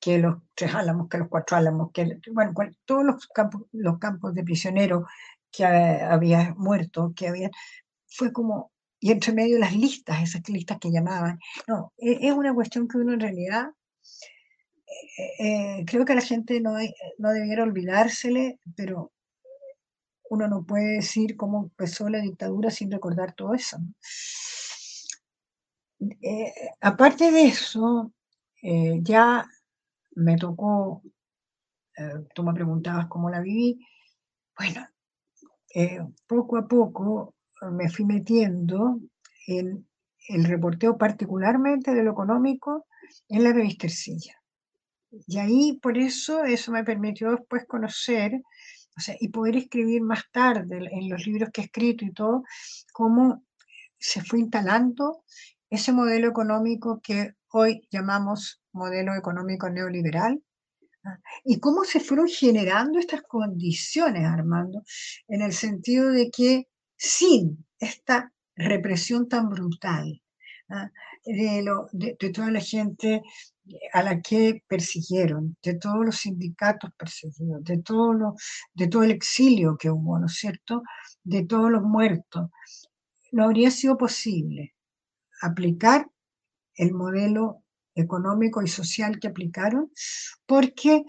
[0.00, 2.52] que los tres álamos, que los cuatro álamos, que bueno,
[2.86, 5.04] todos los campos, los campos de prisioneros
[5.52, 7.50] que había muerto, que había,
[8.06, 11.38] fue como, y entre medio las listas, esas listas que llamaban.
[11.66, 13.70] No, e, es una cuestión que uno en realidad,
[15.18, 16.74] eh, eh, creo que la gente no,
[17.18, 19.12] no debiera olvidársele, pero
[20.30, 23.78] uno no puede decir cómo empezó la dictadura sin recordar todo eso.
[26.22, 28.12] Eh, aparte de eso,
[28.62, 29.46] eh, ya
[30.12, 31.02] me tocó,
[31.96, 33.84] eh, tú me preguntabas cómo la viví,
[34.56, 34.86] bueno,
[35.74, 37.34] eh, poco a poco
[37.72, 39.00] me fui metiendo
[39.46, 39.86] en
[40.28, 42.86] el reporteo particularmente de lo económico
[43.28, 44.36] en la revista Ercilla.
[45.26, 48.40] Y ahí, por eso, eso me permitió después conocer
[48.96, 52.44] o sea, y poder escribir más tarde en los libros que he escrito y todo,
[52.92, 53.44] cómo
[53.98, 55.24] se fue instalando
[55.70, 60.42] ese modelo económico que hoy llamamos modelo económico neoliberal,
[61.04, 61.18] ¿ah?
[61.44, 64.82] y cómo se fueron generando estas condiciones, Armando,
[65.28, 66.68] en el sentido de que
[67.00, 70.22] sin esta represión tan brutal
[70.68, 70.90] ¿ah?
[71.24, 73.22] de, toda la gente
[73.94, 80.18] a la que persiguieron, de todos los sindicatos perseguidos, de todo, el exilio que hubo,
[80.18, 80.82] ¿no es cierto?,
[81.24, 82.50] de todos los muertos,
[83.32, 84.74] no habría sido posible
[85.40, 86.06] aplicar
[86.74, 87.62] el modelo
[87.94, 89.90] económico y social que aplicaron,
[90.44, 91.04] porque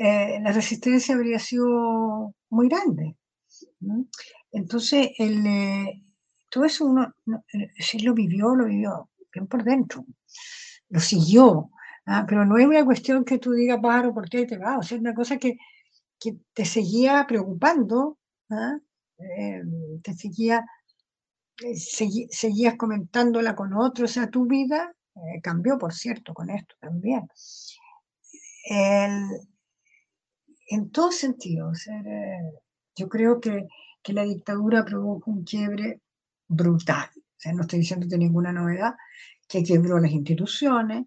[0.00, 3.16] eh, la resistencia habría sido muy grande.
[4.52, 6.02] Entonces, el, eh,
[6.50, 7.14] todo eso uno,
[7.52, 10.04] eh, sí lo vivió, lo vivió bien por dentro,
[10.88, 11.70] lo siguió,
[12.06, 12.24] ¿ah?
[12.28, 14.78] pero no es una cuestión que tú digas, paro, ¿por qué te vas?
[14.78, 15.56] O sea, es una cosa que,
[16.20, 18.18] que te seguía preocupando,
[18.50, 18.78] ¿ah?
[19.16, 20.64] te seguía
[21.76, 27.28] seguías comentándola con otros, o sea, tu vida eh, cambió, por cierto, con esto también.
[30.68, 32.63] en todos sentidos, eh,
[32.96, 33.66] yo creo que,
[34.02, 36.00] que, la dictadura produjo un quiebre
[36.48, 37.08] brutal.
[37.16, 38.94] O sea, no estoy diciendo de ninguna novedad,
[39.48, 41.06] que quebró las instituciones,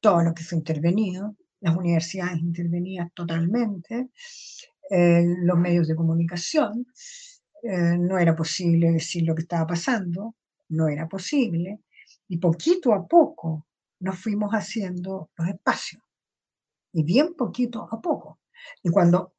[0.00, 4.10] todo lo que fue intervenido, las universidades intervenidas totalmente,
[4.90, 6.86] eh, los medios de comunicación,
[7.62, 10.34] eh, no era posible decir lo que estaba pasando,
[10.70, 11.80] no era posible,
[12.28, 13.66] y poquito a poco
[14.00, 16.02] nos fuimos haciendo los espacios,
[16.92, 18.40] y bien poquito a poco.
[18.82, 19.34] Y cuando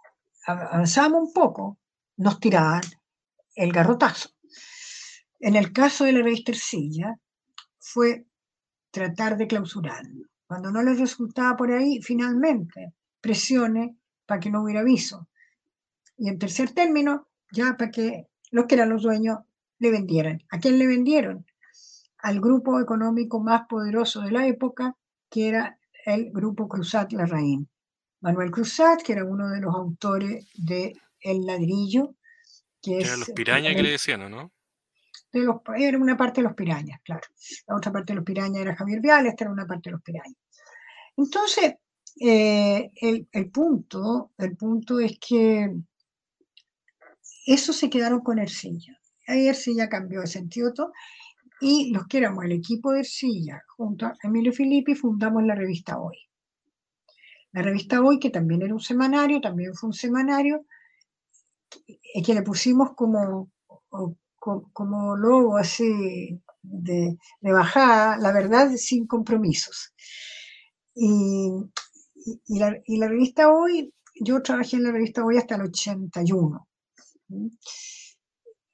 [0.46, 1.80] avanzamos un poco,
[2.24, 2.82] nos tiraban
[3.56, 4.30] el garrotazo.
[5.40, 7.20] En el caso de la revista Ercilla,
[7.78, 8.26] fue
[8.92, 10.28] tratar de clausurarlo.
[10.48, 13.92] Cuando no les resultaba por ahí, finalmente, presiones
[14.26, 15.28] para que no hubiera aviso.
[16.18, 19.40] Y en tercer término, ya para que los que eran los dueños
[19.80, 20.42] le vendieran.
[20.50, 21.46] ¿A quién le vendieron?
[22.20, 24.96] Al grupo económico más poderoso de la época,
[25.30, 27.68] que era el grupo Cruzat Larraín.
[28.22, 32.16] Manuel Cruzat, que era uno de los autores de El ladrillo,
[32.82, 33.18] que es...
[33.18, 34.52] los pirañas que le decían, ¿no?
[35.32, 37.28] De los, era una parte de los pirañas, claro.
[37.68, 40.02] La otra parte de los pirañas era Javier Vial, esta era una parte de los
[40.02, 40.38] pirañas.
[41.18, 41.76] Entonces,
[42.20, 45.74] eh, el, el, punto, el punto es que
[47.46, 49.00] eso se quedaron con Ercilla.
[49.28, 50.92] Ahí Ercilla cambió de sentido todo,
[51.62, 55.98] y los que éramos el equipo de Ercilla, junto a Emilio Filippi, fundamos la revista
[55.98, 56.18] Hoy.
[57.54, 60.66] La revista Hoy, que también era un semanario, también fue un semanario,
[62.26, 63.52] que le pusimos como,
[64.40, 69.94] como logo así de, bajada, la verdad, sin compromisos.
[70.96, 71.50] Y,
[72.48, 76.68] la, y, la, revista Hoy, yo trabajé en la revista Hoy hasta el 81.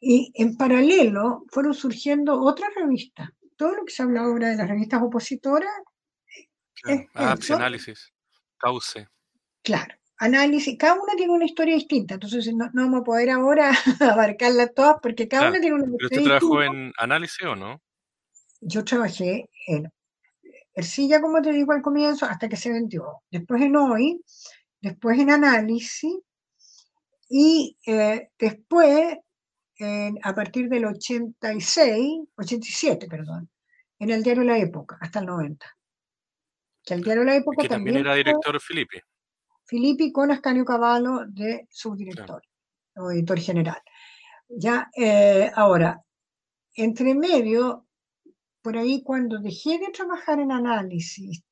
[0.01, 3.29] Y en paralelo fueron surgiendo otras revistas.
[3.55, 5.71] Todo lo que se habla ahora de las revistas opositoras
[6.85, 8.13] es ah, análisis,
[8.57, 9.09] cauce.
[9.61, 14.73] Claro, análisis, cada una tiene una historia distinta, entonces no, vamos a poder ahora abarcarlas
[14.75, 17.81] todas porque cada una tiene una historia ¿Pero usted trabajó en análisis o no?
[18.61, 19.91] Yo trabajé en
[20.73, 23.23] Ercilla, como te digo al comienzo, hasta que se vendió.
[23.31, 24.21] Después en Hoy,
[24.81, 26.13] después en Análisis
[27.29, 29.17] y eh, después
[30.23, 33.49] a partir del 86, 87, perdón,
[33.97, 35.65] en el diario La Época, hasta el 90.
[36.83, 38.99] Que el diario La Época también, era director Filippi.
[39.69, 42.41] Filippi con Ascanio Cavallo de subdirector
[42.95, 43.79] o editor general.
[44.49, 46.03] Ya, eh, ahora,
[46.73, 47.85] entre medio,
[48.63, 51.43] por ahí cuando dejé de trabajar en análisis,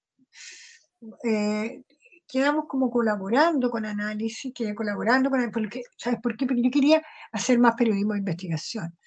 [1.23, 1.83] eh,
[2.27, 6.47] quedamos como colaborando con análisis, quedé colaborando con porque, ¿sabes por qué?
[6.47, 8.97] Porque yo quería hacer más periodismo de investigación.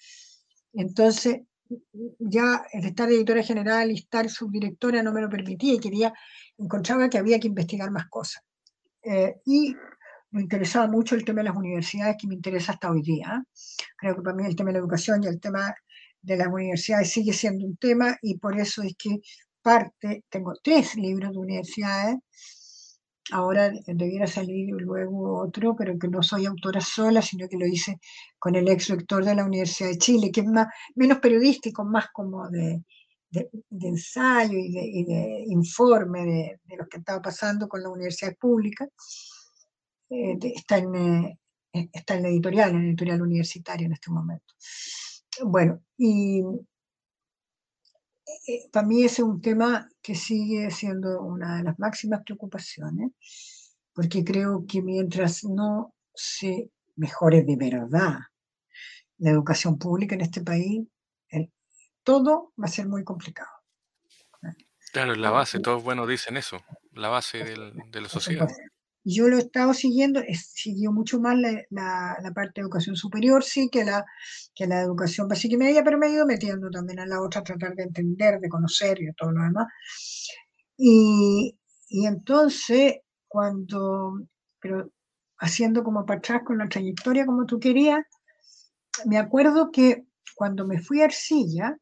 [0.71, 1.41] Entonces,
[2.17, 6.13] ya el estar editora general y estar subdirectora no me lo permitía y quería,
[6.57, 8.41] encontraba que había que investigar más cosas.
[9.03, 9.75] Eh, y
[10.31, 13.43] me interesaba mucho el tema de las universidades, que me interesa hasta hoy día.
[13.97, 15.73] Creo que para mí el tema de la educación y el tema
[16.21, 19.19] de las universidades sigue siendo un tema y por eso es que
[19.61, 22.17] parte, tengo tres libros de universidades
[23.31, 27.99] ahora debiera salir luego otro, pero que no soy autora sola, sino que lo hice
[28.39, 32.07] con el ex rector de la Universidad de Chile, que es más, menos periodístico, más
[32.13, 32.83] como de,
[33.31, 38.87] ensayo y de, informe de, lo que estaba pasando con la universidad pública.
[40.09, 41.39] Eh, está, en, eh,
[41.93, 44.53] está en la editorial, en la editorial universitaria en este momento.
[45.45, 46.41] Bueno, y
[48.47, 53.11] eh, para mí ese es un tema que sigue siendo una de las máximas preocupaciones,
[53.93, 58.19] porque creo que mientras no se mejore de verdad
[59.17, 60.81] la educación pública en este país,
[62.03, 63.49] todo va a ser muy complicado.
[64.91, 66.61] Claro, la base, todos buenos dicen eso,
[66.91, 68.49] la base de la sociedad.
[69.03, 73.43] Yo lo he estado siguiendo, he seguido mucho más la, la, parte de educación superior,
[73.43, 74.05] sí, que la,
[74.53, 77.41] que la educación básica y media, pero me he ido metiendo también a la otra,
[77.41, 79.67] tratar de entender, de conocer y todo lo demás.
[80.77, 84.19] Y, y entonces, cuando,
[84.59, 84.91] pero
[85.39, 88.05] haciendo como para atrás con la trayectoria como tú querías,
[89.05, 91.77] me acuerdo que cuando me fui a Arcilla,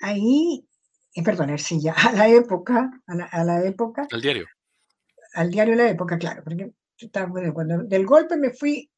[0.00, 0.66] ahí,
[1.14, 4.06] eh, perdón, Arcilla, a la época, a la, a la época.
[4.10, 4.46] Al diario
[5.36, 6.72] al diario La Época, claro, porque
[7.52, 8.90] cuando del golpe me fui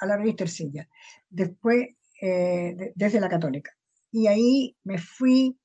[0.00, 0.88] a la revista Ercilla,
[1.28, 1.88] después
[2.20, 3.72] eh, desde la Católica.
[4.12, 5.58] Y ahí me fui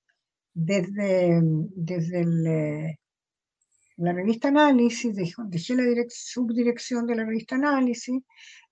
[0.54, 3.00] desde, desde eh,
[3.98, 8.22] la revista Análisis, dejé, la subdirección de la revista Análisis,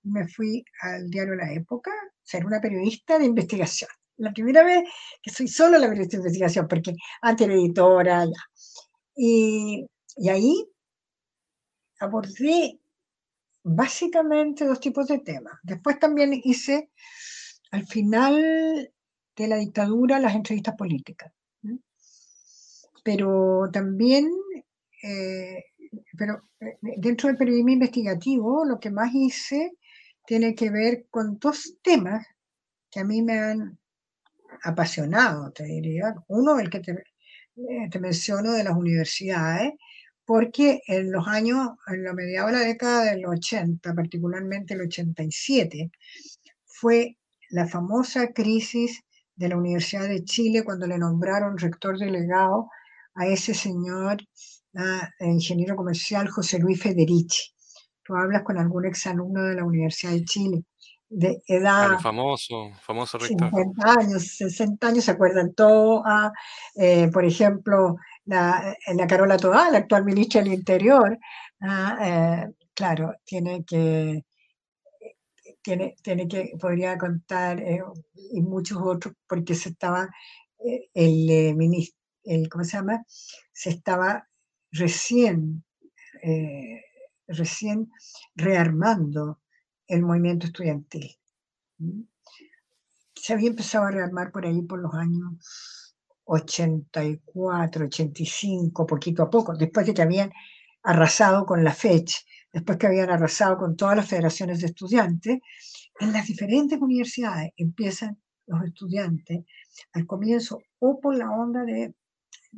[0.04, 1.92] me fui al diario La Época,
[2.24, 3.90] ser una periodista de investigación.
[4.22, 4.84] La primera vez
[5.22, 8.32] que soy solo la periodista de investigación, porque antes era editora, ya.
[9.16, 10.66] Y, y ahí
[12.00, 12.80] abordé
[13.64, 15.54] básicamente dos tipos de temas.
[15.64, 16.92] Después también hice,
[17.72, 18.94] al final
[19.36, 21.32] de la dictadura, las entrevistas políticas.
[23.04, 24.32] Pero también,
[25.02, 25.64] eh,
[26.16, 29.72] pero eh, dentro del periodismo investigativo, lo que más hice
[30.28, 32.24] tiene que ver con dos temas
[32.92, 33.81] que a mí me han
[34.64, 36.16] apasionado, te diría.
[36.28, 39.74] Uno, el que te, eh, te menciono de las universidades,
[40.26, 45.92] porque en los años, en la mediados de la década del 80, particularmente el 87,
[46.66, 47.18] fue
[47.50, 49.04] la famosa crisis
[49.36, 52.70] de la Universidad de Chile cuando le nombraron rector delegado
[53.16, 54.18] a ese señor,
[55.20, 57.52] ingeniero comercial José Luis Federici.
[58.04, 60.64] Tú hablas con algún exalumno de la Universidad de Chile,
[61.12, 62.00] de edad...
[62.00, 63.50] famoso, famoso rector.
[63.50, 66.02] 50 años, 60 años, se acuerdan todo.
[66.06, 66.32] A,
[66.76, 71.20] eh, por ejemplo, la, la Carola Toá, la actual ministra del Interior,
[71.62, 74.24] ah, eh, claro, tiene que,
[75.62, 77.84] tiene, tiene que, podría contar, eh,
[78.32, 80.10] y muchos otros, porque se estaba,
[80.66, 83.04] eh, el, ministro, el, ¿cómo se llama?
[83.52, 84.28] Se estaba
[84.72, 85.64] recién,
[87.28, 87.92] recién
[88.36, 89.41] rearmando
[89.92, 91.18] el movimiento estudiantil.
[93.16, 99.56] Se había empezado a rearmar por ahí por los años 84, 85, poquito a poco,
[99.56, 100.32] después de que habían
[100.84, 102.20] arrasado con la fecha,
[102.52, 105.40] después que habían arrasado con todas las federaciones de estudiantes,
[106.00, 108.18] en las diferentes universidades empiezan
[108.48, 109.46] los estudiantes
[109.94, 111.94] al comienzo o por la onda de,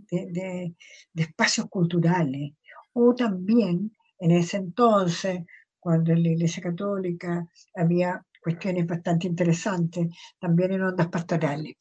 [0.10, 0.76] de,
[1.16, 2.54] espacios culturales
[2.94, 5.42] o también en ese entonces,
[5.84, 10.08] cuando en la Iglesia Católica había cuestiones bastante interesantes,
[10.40, 11.76] también en ondas pastorales.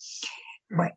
[0.68, 0.94] Bueno,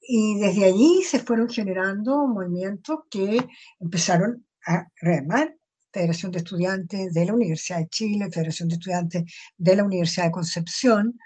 [0.00, 3.38] y desde allí se fueron generando movimientos que
[3.80, 5.54] empezaron a rearmar
[5.92, 9.24] Federación de Estudiantes de la Universidad de Chile, Federación de Estudiantes
[9.56, 11.18] de la Universidad de Concepción,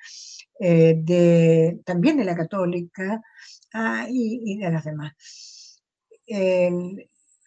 [0.60, 3.20] eh, de, también de la Católica
[3.74, 5.12] ah, y, de las demás.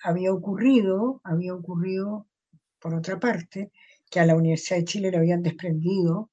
[0.03, 2.27] había ocurrido, había ocurrido,
[2.85, 3.71] por otra parte,
[4.11, 6.29] que a la Universidad de Chile le habían desprendido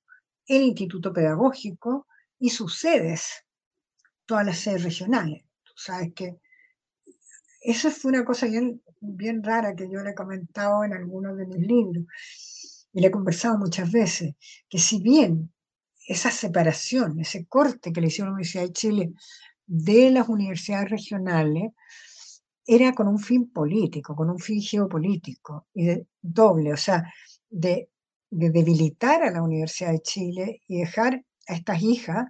[0.46, 2.06] el Instituto Pedagógico
[2.38, 3.46] y sus sedes,
[4.26, 5.44] todas las sedes regionales.
[5.64, 6.36] Tú sabes que
[7.62, 11.46] eso fue una cosa bien, bien rara que yo le he comentado en algunos de
[11.46, 12.04] mis libros
[12.92, 14.34] y le he conversado muchas veces,
[14.68, 15.50] que si bien
[16.06, 19.12] esa separación, ese corte que le hicieron la Universidad de Chile
[19.64, 21.72] de las universidades regionales,
[22.66, 27.02] era con un fin político, con un fin geopolítico y de doble, o sea,
[27.48, 27.88] de,
[28.30, 32.28] debilitar a la Universidad de Chile y dejar a estas hijas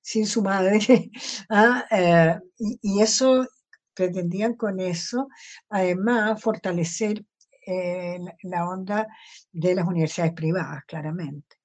[0.00, 0.78] sin su madre.
[1.50, 1.84] ¿ah?
[1.90, 2.38] Eh,
[2.82, 3.46] y, eso
[3.94, 5.28] pretendían con eso,
[5.68, 7.24] además, fortalecer
[7.66, 9.06] eh, la onda
[9.52, 11.58] de las universidades privadas, claramente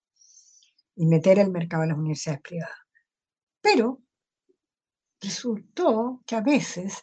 [0.95, 2.77] y meter el mercado en las universidades privadas.
[3.61, 4.01] Pero
[5.21, 7.01] resultó que a veces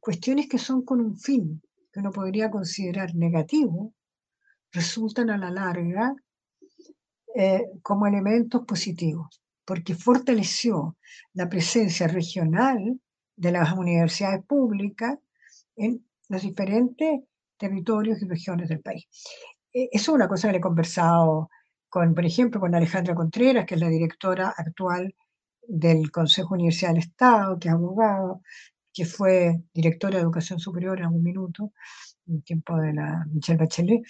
[0.00, 3.94] cuestiones que son con un fin que uno podría considerar negativo,
[4.72, 6.14] resultan a la larga
[7.34, 10.96] eh, como elementos positivos, porque fortaleció
[11.32, 13.00] la presencia regional
[13.36, 15.18] de las universidades públicas
[15.76, 17.20] en los diferentes
[17.56, 19.06] territorios y regiones del país.
[19.72, 21.48] E, eso es una cosa que le he conversado
[21.94, 25.14] por ejemplo, con Alejandra Contreras, que es la directora actual
[25.62, 28.42] del Consejo Universidad del Estado, que es abogado,
[28.94, 31.72] que fue directora de Educación Superior en un minuto,
[32.26, 34.02] en tiempo de la Michelle Bachelet,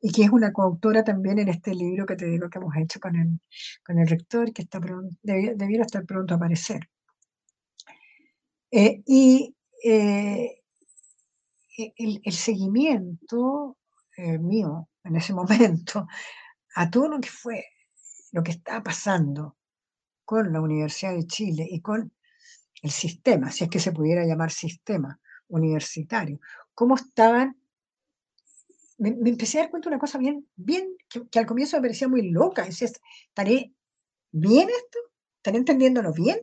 [0.00, 2.98] y que es una coautora también en este libro que te digo que hemos hecho
[3.00, 3.40] con el,
[3.86, 4.80] con el rector, que está
[5.22, 6.88] debiera, estar pronto a aparecer.
[8.72, 9.54] Eh, y
[9.84, 10.62] eh,
[11.96, 13.76] el, el, seguimiento
[14.16, 16.08] eh, mío en ese momento
[16.74, 17.64] a todo lo que fue,
[18.32, 19.56] lo que estaba pasando
[20.24, 22.12] con la Universidad de Chile y con
[22.84, 25.18] el sistema, si es que se pudiera llamar sistema
[25.48, 26.38] universitario,
[26.74, 27.56] cómo estaban,
[28.98, 32.08] me, empecé a dar cuenta de una cosa bien, bien, que, al comienzo me parecía
[32.08, 32.88] muy loca, decía,
[33.28, 33.72] ¿estaré
[34.30, 34.98] bien esto?
[35.38, 36.40] ¿Estaré entendiéndolo bien?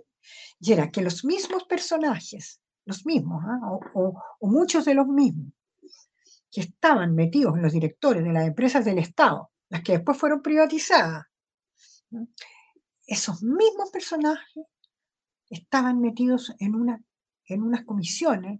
[0.59, 3.59] Y era que los mismos personajes, los mismos, ¿ah?
[3.93, 5.53] o, o muchos de los mismos,
[6.49, 10.41] que estaban metidos en los directores de las empresas del Estado, las que después fueron
[10.41, 11.27] privatizadas.
[13.05, 14.65] Esos mismos personajes
[15.51, 17.03] estaban metidos en, una,
[17.45, 18.59] en unas comisiones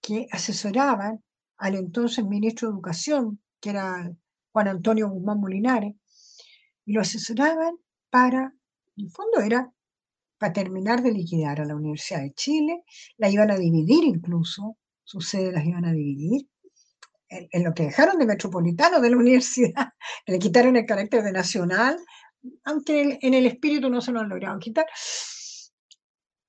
[0.00, 1.22] que asesoraban
[1.58, 4.10] al entonces ministro de Educación, que era
[4.50, 5.94] Juan Antonio Guzmán Molinares,
[6.84, 7.76] y lo asesoraban
[8.10, 8.52] para,
[8.96, 9.70] en el fondo era
[10.38, 12.82] para terminar de liquidar a la Universidad de Chile,
[13.16, 16.48] la iban a dividir incluso, sus sedes las iban a dividir,
[17.28, 19.90] en, lo que dejaron de metropolitano de la universidad,
[20.26, 21.96] le quitaron el carácter de nacional,
[22.64, 24.86] aunque en el espíritu no se lo han logrado quitar,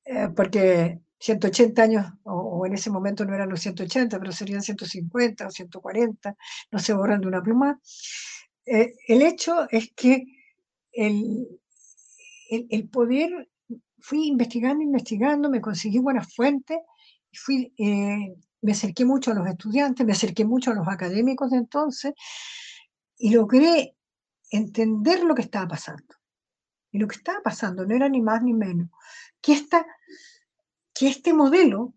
[0.06, 5.48] eh, porque 180 años, o, en ese momento no eran los 180, pero serían 150
[5.48, 6.36] o 140,
[6.72, 7.80] no se borran de una pluma.
[8.66, 10.26] Eh, el hecho es que
[10.92, 11.48] el,
[12.50, 13.50] el, poder,
[14.00, 16.78] fui investigando, investigando, me conseguí buenas fuentes,
[17.32, 21.58] fui eh, me acerqué mucho a los estudiantes, me acerqué mucho a los académicos de
[21.58, 22.14] entonces
[23.18, 23.96] y logré
[24.50, 26.16] entender lo que estaba pasando.
[26.94, 28.90] Y lo que estaba pasando no era ni más ni menos
[29.42, 29.86] que, esta,
[30.94, 31.94] que este modelo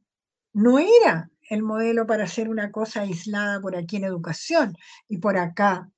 [0.52, 4.76] no era el modelo para hacer una cosa aislada por aquí en educación
[5.08, 5.88] y por acá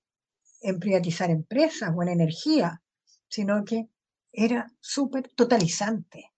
[0.60, 2.82] en privatizar empresas o en energía,
[3.28, 3.88] sino que
[4.30, 6.32] era súper totalizante.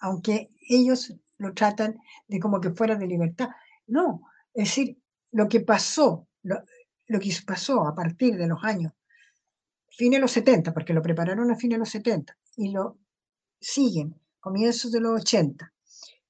[0.00, 3.48] Aunque ellos lo tratan de como que fuera de libertad.
[3.86, 4.20] No,
[4.52, 5.00] es decir,
[5.32, 6.60] lo que pasó, lo,
[7.06, 8.92] que pasó a partir de los años,
[9.96, 12.98] fines de los 70, porque lo prepararon a fines de los 70 y lo
[13.60, 15.72] siguen comienzos de los 80,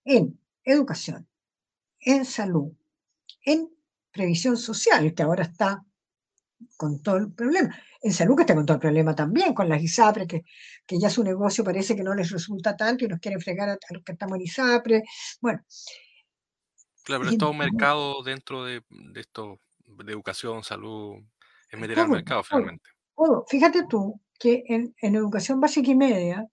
[0.04, 1.28] en educación,
[2.00, 2.72] en salud,
[3.44, 3.68] en
[4.10, 5.84] previsión social, que ahora está
[6.76, 7.76] con todo el problema.
[8.00, 10.42] En salud que está con todo el problema también, con las ISAPRE, que,
[10.86, 13.78] que ya su negocio parece que no les resulta tanto y nos quieren fregar a,
[13.90, 15.02] los que estamos en ISAPRE.
[15.40, 15.60] Bueno.
[17.04, 18.82] Claro, pero todo un mercado dentro de,
[19.14, 21.16] esto, de educación, salud,
[21.70, 22.95] es meter al mercado finalmente.
[23.48, 26.46] Fíjate tú que en, en educación básica y media,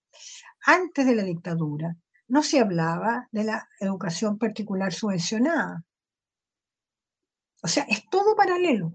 [0.66, 1.95] antes de la dictadura,
[2.28, 5.84] no se hablaba de la educación particular subvencionada.
[7.61, 8.93] O sea, es todo paralelo.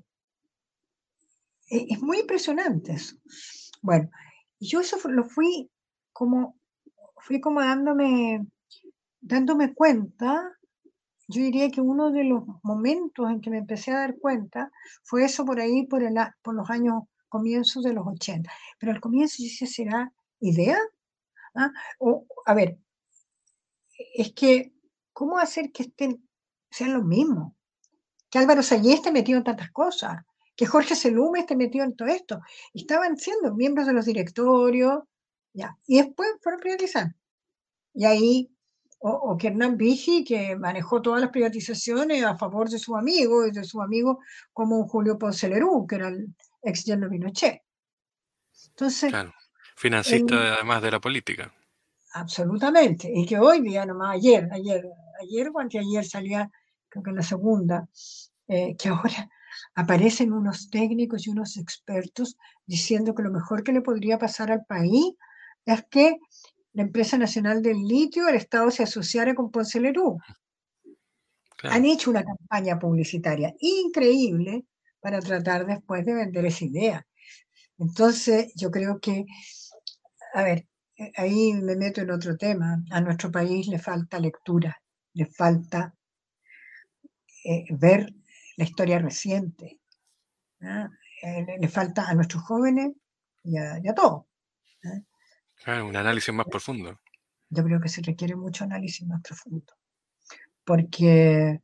[1.70, 3.16] E, es muy impresionante eso.
[3.82, 4.10] Bueno,
[4.60, 5.70] yo eso lo fui
[6.12, 6.56] como,
[7.18, 8.46] fui como dándome,
[9.20, 10.52] dándome cuenta,
[11.28, 14.70] yo diría que uno de los momentos en que me empecé a dar cuenta
[15.04, 18.50] fue eso por ahí, por, el, por los años comienzos de los 80.
[18.78, 20.78] Pero al comienzo yo decía, ¿será idea?
[21.54, 21.70] ¿Ah?
[21.98, 22.78] O, a ver,
[24.14, 24.72] es que,
[25.12, 26.28] ¿cómo hacer que estén,
[26.70, 27.52] sean los mismos?
[28.30, 30.22] Que Álvaro Sayé esté metido en tantas cosas,
[30.54, 32.40] que Jorge Selume esté metido en todo esto.
[32.74, 35.02] estaban siendo miembros de los directorios,
[35.52, 35.76] ya.
[35.86, 37.14] Y después fueron privatizando.
[37.94, 38.50] Y ahí,
[38.98, 43.52] o, que Hernán Vigi, que manejó todas las privatizaciones a favor de su amigo, y
[43.52, 44.20] de su amigo
[44.52, 47.62] como Julio Ponce Lerú, que era el ex yerno Pinochet.
[48.70, 49.10] Entonces.
[49.10, 49.32] Claro.
[49.76, 51.52] Financista además de la política.
[52.14, 53.10] Absolutamente.
[53.14, 54.84] Y que hoy día, nomás ayer, ayer,
[55.20, 56.50] ayer o ayer salía,
[56.88, 57.88] creo que en la segunda,
[58.48, 59.30] eh, que ahora
[59.74, 62.36] aparecen unos técnicos y unos expertos
[62.66, 65.14] diciendo que lo mejor que le podría pasar al país
[65.64, 66.16] es que
[66.72, 70.18] la empresa nacional del litio, el Estado se asociara con Ponce Lerú.
[71.64, 74.64] Han hecho una campaña publicitaria increíble
[75.00, 77.06] para tratar después de vender esa idea.
[77.78, 79.24] Entonces, yo creo que,
[80.34, 82.82] a ver, eh, ahí me meto en otro tema.
[82.90, 84.76] A nuestro país le falta lectura,
[85.14, 85.94] le falta
[87.44, 88.12] eh, ver
[88.56, 89.80] la historia reciente.
[91.22, 92.92] Eh, le, falta a nuestros jóvenes
[93.44, 94.24] y a, todos.
[95.66, 97.00] un análisis más profundo.
[97.50, 99.72] Yo creo que se requiere mucho análisis más profundo.
[100.64, 101.60] Porque,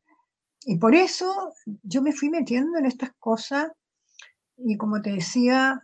[0.66, 1.52] y por eso
[1.82, 3.70] yo me fui metiendo en estas cosas
[4.56, 5.82] y como te decía,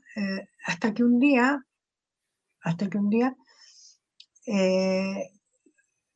[0.65, 1.65] hasta que un día
[2.63, 3.37] hasta que un día
[4.47, 5.31] eh,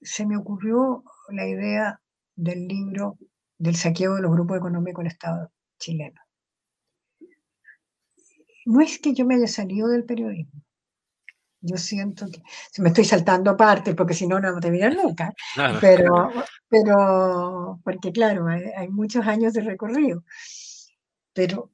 [0.01, 2.01] se me ocurrió la idea
[2.37, 3.19] del libro
[3.59, 6.21] del saqueo de los grupos económicos del Estado chileno.
[8.67, 10.63] No es que yo me haya salido del periodismo.
[11.67, 14.95] Yo siento que se me estoy saltando aparte porque si no, no vamos a terminar
[14.95, 15.33] nunca.
[15.81, 16.31] Pero,
[16.69, 20.25] pero, porque claro, hay muchos años de recorrido.
[21.33, 21.71] Pero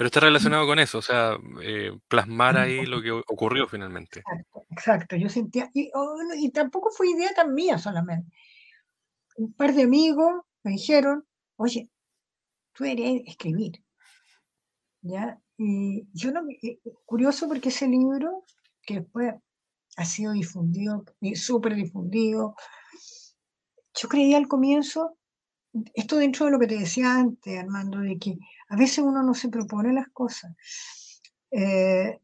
[0.00, 4.20] pero está relacionado con eso, o sea, eh, plasmar ahí lo que ocurrió finalmente.
[4.20, 5.16] Exacto, exacto.
[5.16, 8.32] yo sentía, oh, y, tampoco fue idea tan mía solamente.
[9.36, 11.90] Un par de amigos me dijeron, oye,
[12.72, 13.84] tú eres escribir.
[15.02, 15.38] ¿Ya?
[15.58, 18.46] Y yo no, eh, curioso porque ese libro,
[18.90, 19.34] que después
[19.96, 22.56] ha sido difundido, súper difundido,
[23.94, 25.16] yo creía al comienzo,
[25.94, 28.36] esto dentro de lo que te decía antes, Armando, de que
[28.68, 30.52] a veces uno no se propone las cosas.
[31.52, 32.20] Eh,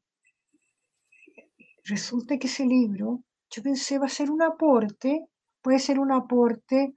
[1.85, 5.27] resulta que ese libro, yo pensé, va a ser un aporte,
[5.63, 6.95] puede ser un aporte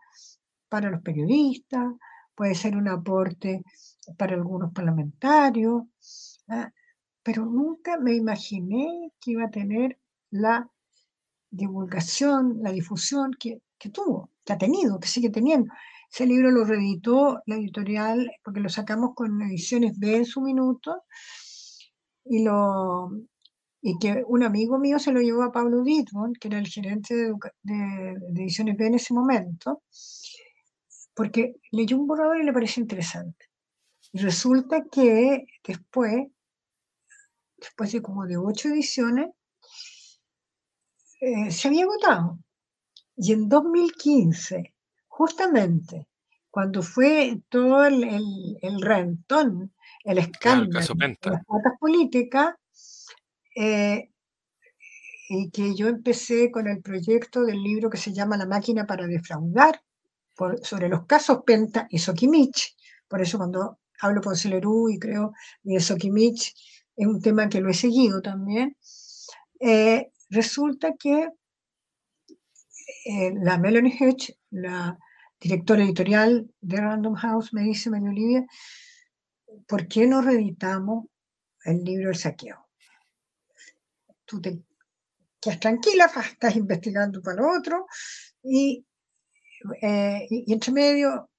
[0.68, 1.94] para los periodistas,
[2.34, 3.64] puede ser un aporte
[4.18, 5.84] para algunos parlamentarios,
[6.48, 6.72] ¿ah?
[7.24, 9.98] Pero nunca me imaginé que iba a tener
[10.32, 10.70] la
[11.50, 15.72] divulgación, la difusión que, que tuvo, que ha tenido, que sigue teniendo.
[16.12, 21.04] Ese libro lo reeditó la editorial, porque lo sacamos con ediciones B en su minuto,
[22.26, 23.12] y, lo,
[23.82, 27.16] y que un amigo mío se lo llevó a Pablo Dittmund, que era el gerente
[27.16, 29.84] de, de, ediciones B en ese momento,
[31.14, 33.46] porque leyó un borrador y le pareció interesante.
[34.12, 36.28] Y resulta que después,
[37.60, 39.30] después de como de ocho ediciones,
[41.22, 42.40] eh, se había agotado.
[43.16, 44.74] Y en 2015
[45.20, 46.08] justamente
[46.50, 52.56] cuando fue todo el, el, rentón, el escándalo de las patas políticas,
[53.56, 54.10] eh,
[55.28, 59.06] y que yo empecé con el proyecto del libro que se llama La máquina para
[59.06, 59.82] defraudar,
[60.64, 62.76] sobre los casos Penta y Sokimich.
[63.08, 65.34] Por eso cuando hablo con Celerú y creo
[65.64, 66.56] de Sokimich,
[67.00, 68.76] es un tema que lo he seguido también.
[69.62, 71.30] Eh, resulta que
[73.06, 74.98] eh, la Melanie Hedge, la
[75.40, 78.46] director editorial de Random House, me dice, María Olivia,
[79.66, 81.06] ¿por qué no reeditamos
[81.64, 82.68] el libro El saqueo?
[84.26, 84.60] Tú te
[85.40, 87.86] quedas tranquila, estás investigando para lo otro,
[88.44, 88.86] y,
[89.82, 91.30] eh, y, entre medio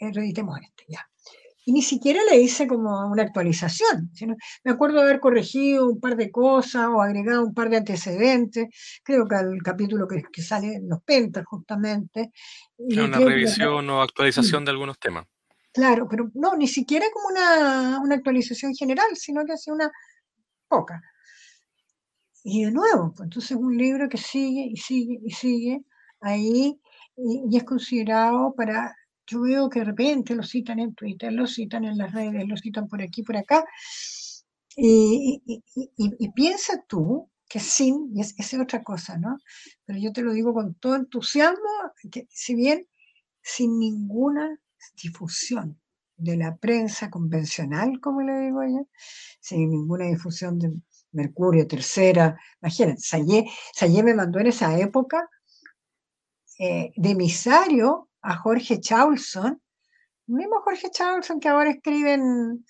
[0.00, 1.08] eh, reeditemos este, ya.
[1.66, 4.08] Y ni siquiera le hice como una actualización.
[4.14, 7.78] Sino, me acuerdo de haber corregido un par de cosas o agregado un par de
[7.78, 8.68] antecedentes,
[9.02, 12.30] creo que al capítulo que, que sale en los pentas justamente.
[12.78, 15.26] una revisión o actualización de algunos temas.
[15.72, 19.90] Claro, pero no, ni siquiera como una, una actualización general, sino que hace una
[20.68, 21.02] poca.
[22.44, 25.82] Y de nuevo, pues, entonces un libro que sigue y sigue y sigue
[26.20, 26.80] ahí
[27.16, 28.94] y es considerado para
[29.26, 32.56] yo veo que de repente lo citan en Twitter, lo citan en las redes, lo
[32.56, 33.64] citan por aquí, por acá.
[34.76, 35.42] Y,
[36.34, 39.38] piensa tú que sin, y es, es otra cosa, ¿no?
[39.84, 41.68] Pero yo te lo digo con todo entusiasmo,
[42.10, 42.86] que si bien
[43.42, 44.58] sin ninguna
[45.00, 45.80] difusión
[46.16, 48.88] de la prensa convencional, como le digo yo,
[49.40, 50.72] sin ninguna difusión de
[51.12, 55.28] Mercurio, Tercera, imagínate, Sayé, me mandó en esa época
[56.58, 59.62] eh, de emisario a Jorge Chaulson,
[60.26, 62.64] mismo Jorge Chaulson que ahora escribe en,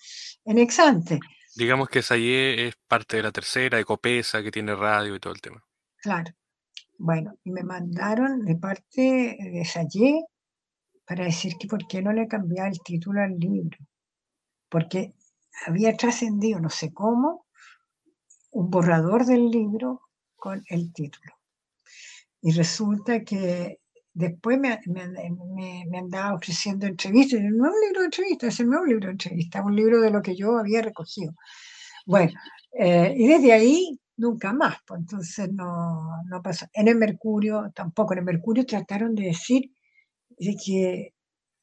[0.45, 1.19] Exante.
[1.55, 5.33] Digamos que Sayé es parte de la tercera, de Copesa, que tiene radio y todo
[5.33, 5.63] el tema.
[5.97, 6.31] Claro.
[6.99, 10.23] Bueno, y me mandaron de parte de Sayé
[11.05, 13.79] para decir que por qué no le cambiaba el título al libro.
[14.69, 15.15] Porque
[15.65, 17.47] había trascendido, no sé cómo,
[18.51, 20.01] un borrador del libro
[20.35, 21.33] con el título.
[22.41, 23.79] Y resulta que
[24.17, 27.39] Después me, me, andaba ofreciendo entrevistas.
[27.39, 30.23] No un libro de entrevistas, es el nuevo libro de entrevistas, un libro de lo
[30.23, 31.33] que yo había recogido.
[32.03, 32.31] Bueno,
[32.71, 36.65] eh, y desde ahí nunca más, pues entonces no, no pasó.
[36.73, 39.71] En el Mercurio tampoco, en el Mercurio trataron de decir
[40.39, 41.13] de que,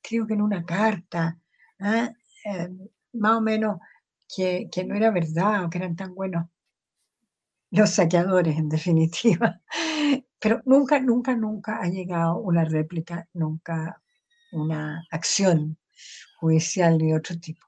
[0.00, 1.40] creo que en una carta,
[1.80, 2.12] ¿ah?
[2.44, 2.68] eh,
[3.14, 3.78] más o menos
[4.32, 6.46] que, que, no era verdad o que eran tan buenos
[7.70, 9.60] los saqueadores, en definitiva.
[10.44, 14.02] Pero nunca, nunca, nunca ha llegado una réplica, nunca
[14.52, 15.78] una acción
[16.36, 17.66] judicial de otro tipo.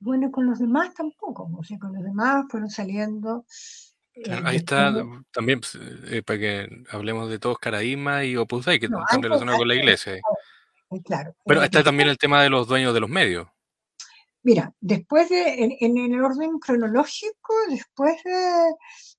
[0.00, 3.46] Bueno, con los demás tampoco, o sea, con los demás fueron saliendo.
[4.14, 4.92] Eh, ahí está
[5.30, 5.78] también pues,
[6.10, 9.76] eh, para que hablemos de todos Caraíma y Opus Dei, que están relacionados con la
[9.76, 10.20] iglesia.
[11.04, 11.36] Claro.
[11.46, 13.46] Pero está también el tema de los dueños de los medios.
[14.42, 18.16] Mira, después de, en, el orden cronológico, después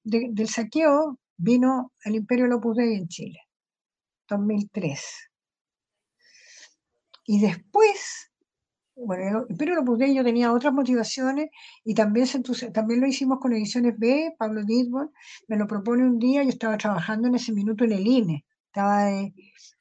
[0.04, 3.40] del saqueo, vino el Imperio de Opus Dei en Chile,
[4.30, 5.02] 2003.
[7.26, 8.32] Y después,
[8.96, 11.50] bueno, el Imperio de Opus Dei yo tenía otras motivaciones
[11.84, 12.28] y también,
[12.74, 15.12] también lo hicimos con Ediciones B, Pablo Ditborn
[15.48, 19.06] me lo propone un día, yo estaba trabajando en ese minuto en el INE, estaba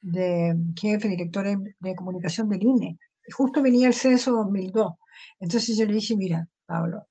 [0.01, 2.97] de, jefe, director de, comunicación del INE,
[3.27, 4.93] y justo venía el censo 2002.
[5.39, 7.07] Entonces yo le dije, mira, Pablo,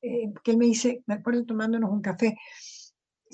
[0.00, 2.36] eh, que él me dice, me acuerdo tomándonos un café,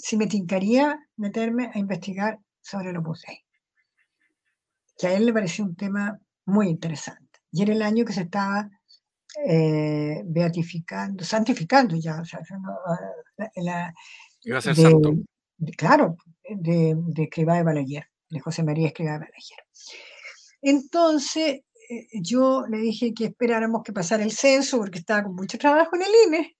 [0.02, 3.24] si me tincaría meterme a investigar sobre el Opus
[4.98, 7.38] que a él le pareció un tema muy interesante.
[7.52, 8.68] Y era el año que se estaba
[9.48, 12.40] eh, beatificando, santificando ya, o sea,
[13.56, 13.94] la,
[14.42, 15.14] Iba a ser santo.
[15.76, 16.16] claro,
[16.48, 19.64] de, de Escribá de Balaguer, de José María Escribá de Balaguer.
[20.62, 25.58] Entonces, eh, yo le dije que esperáramos que pasara el censo porque estaba con mucho
[25.58, 26.56] trabajo en el INE.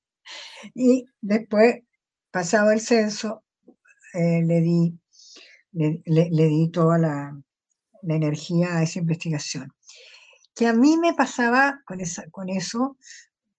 [0.75, 1.83] Y después
[2.33, 3.45] pasado el censo,
[4.15, 4.99] eh, le, di,
[5.71, 7.41] le, di toda la,
[8.03, 9.73] energía a esa investigación.
[10.55, 12.97] Que a mí me pasaba con, esa, con eso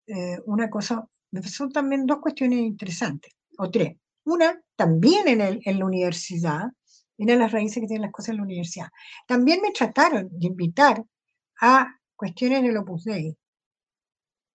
[0.07, 3.95] eh, una cosa, me pasó también dos cuestiones interesantes, o tres.
[4.25, 6.71] Una, también en, el, en la universidad,
[7.17, 8.89] miren las raíces que tienen las cosas en la universidad.
[9.27, 11.03] También me trataron de invitar
[11.61, 13.37] a cuestiones del Opus Dei.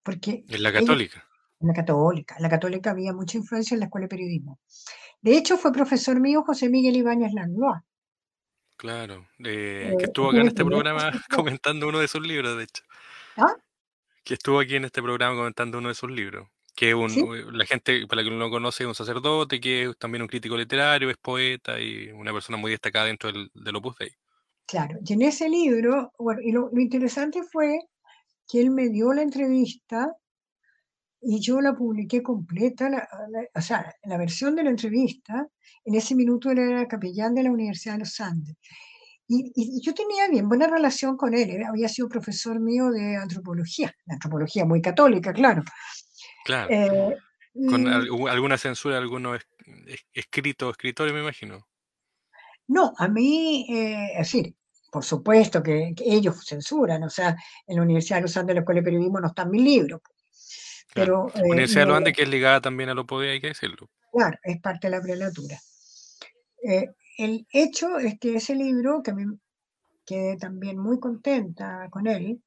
[0.03, 1.28] Porque en la católica
[1.67, 2.35] la católica.
[2.37, 4.59] En la católica había mucha influencia en la escuela de periodismo.
[5.21, 7.81] De hecho, fue profesor mío José Miguel Ibáñez Langlois.
[8.77, 12.83] Claro, que eh, estuvo acá en este programa comentando uno de sus libros, de hecho.
[13.35, 13.53] ¿Ah?
[14.23, 16.47] Que estuvo aquí en este programa comentando uno de sus libros.
[16.73, 17.11] Que un,
[17.57, 20.55] la gente, para que no lo conoce, es un sacerdote, que es también un crítico
[20.55, 24.11] literario, es poeta y una persona muy destacada dentro del, del Opus Dei.
[24.65, 27.81] Claro, y en ese libro, bueno, y lo, lo interesante fue
[28.47, 30.15] que él me dio la entrevista
[31.21, 33.07] y yo la publiqué completa,
[33.53, 35.47] o sea, la versión de la entrevista,
[35.83, 38.55] en ese minuto él era capellán de la Universidad de los Andes.
[39.27, 44.15] Y, yo tenía bien buena relación con él, había sido profesor mío de antropología, la
[44.15, 45.63] antropología muy católica, claro.
[46.45, 46.69] Claro.
[46.71, 47.17] Eh,
[47.69, 47.87] con
[48.27, 49.39] alguna censura, algunos
[50.13, 51.67] escritos, escritores, me imagino.
[52.67, 54.55] No, a mí, eh, es decir,
[54.91, 57.35] por supuesto que, ellos censuran, o sea,
[57.67, 60.01] en la Universidad de los Andes, en la Escuela de Periodismo, no están mis libros.
[60.93, 63.47] Pero, la Universidad de los Andes, que es ligada también a lo poder, hay que
[63.47, 63.89] decirlo.
[64.11, 65.59] Claro, es parte de la prelatura.
[66.63, 69.25] Eh, el hecho es que ese libro, que me
[70.05, 72.41] quedé también muy contenta con él,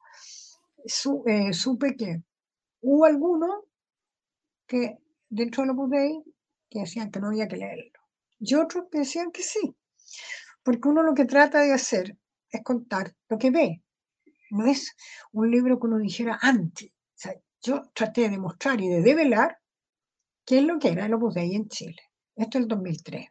[1.26, 2.22] eh, supe que
[2.80, 3.64] hubo algunos
[4.66, 6.22] que dentro de los Dei
[6.68, 8.00] que decían que no había que leerlo.
[8.40, 9.76] Y otros que decían que sí.
[10.62, 12.16] Porque uno lo que trata de hacer
[12.50, 13.82] es contar lo que ve.
[14.50, 14.94] No es
[15.32, 16.90] un libro que uno dijera antes.
[17.62, 19.58] Yo traté de mostrar y de develar
[20.44, 22.02] qué es lo que era el Opus en Chile.
[22.36, 23.26] Esto es el 2003.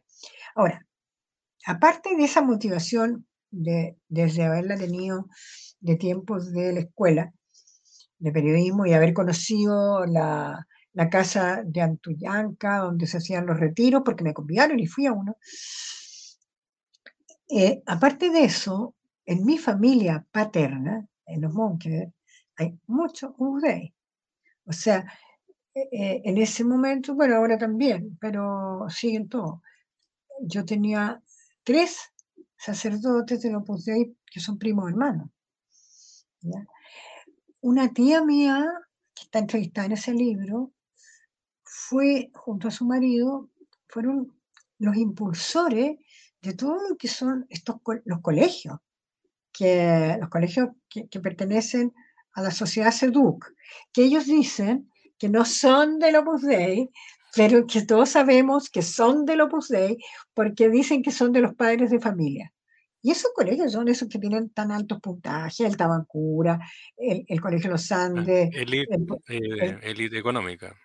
[0.54, 0.86] Ahora,
[1.66, 5.26] aparte de esa motivación de, desde haberla tenido
[5.80, 7.32] de tiempos de la escuela
[8.18, 14.02] de periodismo y haber conocido la, la casa de Antullanca, donde se hacían los retiros,
[14.04, 15.36] porque me convidaron y fui a uno.
[17.48, 18.94] Eh, aparte de eso,
[19.26, 22.08] en mi familia paterna, en los monjes,
[22.56, 23.92] hay muchos Dei.
[24.64, 25.04] O sea,
[25.74, 29.60] eh, eh, en ese momento, bueno, ahora también, pero siguen todos.
[30.42, 31.22] Yo tenía
[31.64, 31.98] tres
[32.56, 35.28] sacerdotes de los Dei que son primos hermanos.
[37.60, 38.66] Una tía mía,
[39.14, 40.72] que está entrevistada en ese libro,
[41.62, 43.50] fue, junto a su marido,
[43.88, 44.32] fueron
[44.78, 45.98] los impulsores
[46.40, 48.78] de todo lo que son estos los colegios,
[49.52, 51.92] que, los colegios que, pertenecen
[52.34, 53.52] a la sociedad SEDUC,
[53.92, 56.90] que ellos dicen que no son del Opus Dei,
[57.34, 59.96] pero que todos sabemos que son del Opus Dei
[60.34, 62.52] porque dicen que son de los padres de familia.
[63.04, 66.60] Y esos colegios son esos que tienen tan altos puntajes, el Tabancura,
[66.96, 68.50] el, el Colegio Los ah, Andes.
[68.52, 68.96] Elite,
[69.28, 70.76] eh, elite económica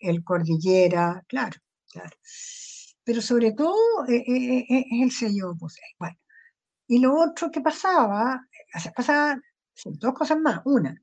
[0.00, 1.58] el Cordillera, claro,
[1.92, 2.16] claro.
[3.04, 6.16] Pero sobre todo eh, eh, eh, es el sello Opus Bueno,
[6.88, 8.40] y lo otro que pasaba,
[9.80, 10.60] pasaban dos cosas más.
[10.64, 11.00] Una,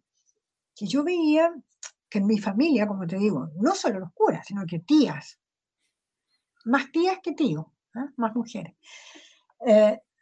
[0.75, 1.53] que yo veía
[2.09, 5.39] que en mi familia, como te digo, no solo los curas, sino que tías,
[6.65, 7.65] más tías que tíos,
[7.95, 8.11] ¿ah?
[8.17, 8.75] más mujeres,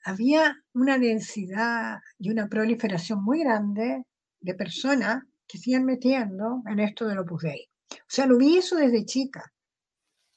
[0.06, 4.06] había una densidad y una proliferación muy grande
[4.40, 7.70] de personas que siguen metiendo en esto del Opus Dei.
[7.92, 9.52] O sea, lo vi eso desde chica,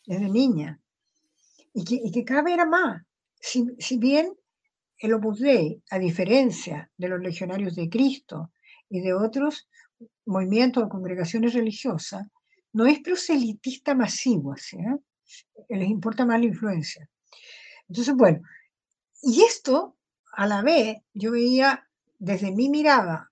[0.06, 0.80] desde niña,
[1.72, 3.02] y que, cada vez era más.
[3.40, 4.32] Si, bien
[4.98, 8.52] el Opus Dei, a diferencia de los legionarios de Cristo
[8.88, 9.68] y de otros
[10.26, 12.26] movimientos o congregaciones religiosas,
[12.72, 14.96] no es proselitista masivo, ¿eh?
[15.68, 17.08] les importa más la influencia.
[17.88, 18.40] Entonces, bueno,
[19.22, 19.96] y esto
[20.32, 21.84] a la vez yo veía
[22.18, 23.30] desde mi mirada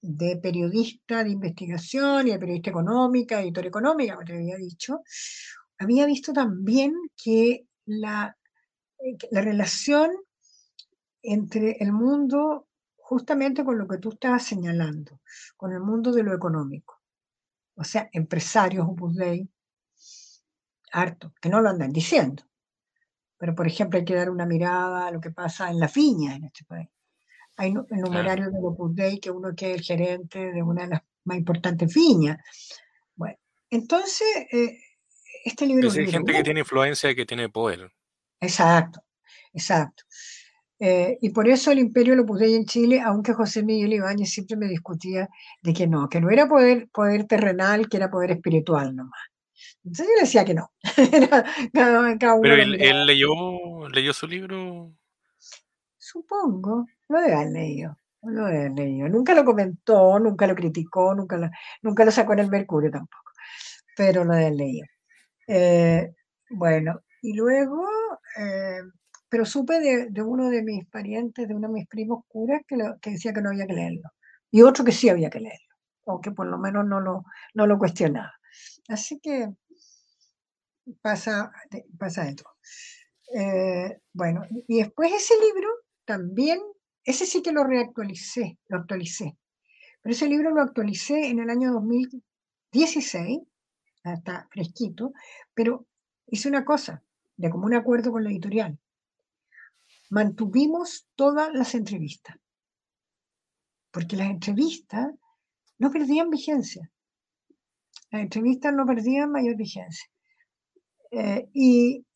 [0.00, 5.02] de periodista de investigación y de periodista económica, editor económica, como te había dicho,
[5.78, 8.36] había visto también que la,
[9.00, 10.10] eh, la relación
[11.22, 15.20] entre el mundo, justamente con lo que tú estabas señalando,
[15.56, 17.00] con el mundo de lo económico,
[17.74, 19.48] o sea, empresarios Opus Dei,
[20.92, 22.44] harto, que no lo andan diciendo.
[23.36, 26.34] Pero, por ejemplo, hay que dar una mirada a lo que pasa en la fiña
[26.34, 26.88] en este país
[27.58, 30.88] hay el numerario de Opus Dei, que uno que es el gerente de una de
[30.90, 32.38] las más importantes viñas.
[33.16, 33.36] Bueno,
[33.68, 34.78] entonces, eh,
[35.44, 35.90] este libro...
[35.90, 37.92] hay gente que tiene influencia y que tiene poder.
[38.40, 39.02] Exacto,
[39.52, 40.04] exacto.
[40.80, 44.56] Eh, y por eso el imperio lo puse en Chile, aunque José Miguel Ibáñez siempre
[44.56, 45.28] me discutía
[45.62, 49.20] de que no, que no era poder, poder terrenal, que era poder espiritual nomás.
[49.84, 50.70] Entonces yo le decía que no.
[51.72, 54.92] Pero él, leyó, leyó su libro.
[55.96, 57.96] Supongo, lo debe haber leído.
[58.22, 59.08] Lo debe haber leído.
[59.08, 61.50] Nunca lo comentó, nunca lo criticó, nunca lo,
[61.82, 63.32] nunca lo sacó en el Mercurio tampoco.
[63.96, 64.86] Pero lo debe haber leído.
[65.48, 66.12] Eh,
[66.50, 67.84] bueno, y luego,
[68.38, 68.80] eh,
[69.28, 73.10] pero supe de, uno de mis parientes, de uno de mis primos curas, que, que
[73.10, 74.10] decía que no había que leerlo.
[74.50, 77.24] Y otro que sí había que leerlo, o que por lo menos no lo,
[77.54, 78.32] no lo cuestionaba.
[78.88, 79.48] Así que
[81.02, 81.50] pasa,
[81.98, 82.54] pasa de todo.
[83.34, 85.68] Eh, bueno, y después ese libro
[86.06, 86.60] también
[87.08, 89.34] ese sí que lo reactualicé, lo actualicé.
[90.02, 93.40] Pero ese libro lo actualicé en el año 2016,
[94.04, 95.14] está fresquito,
[95.54, 95.86] pero
[96.26, 97.02] hice una cosa,
[97.38, 98.78] de común acuerdo con la editorial.
[100.10, 102.36] Mantuvimos todas las entrevistas,
[103.90, 105.14] porque las entrevistas
[105.78, 106.90] no perdían vigencia.
[108.10, 110.08] Las entrevistas no perdían mayor vigencia.
[111.10, 112.06] Eh, y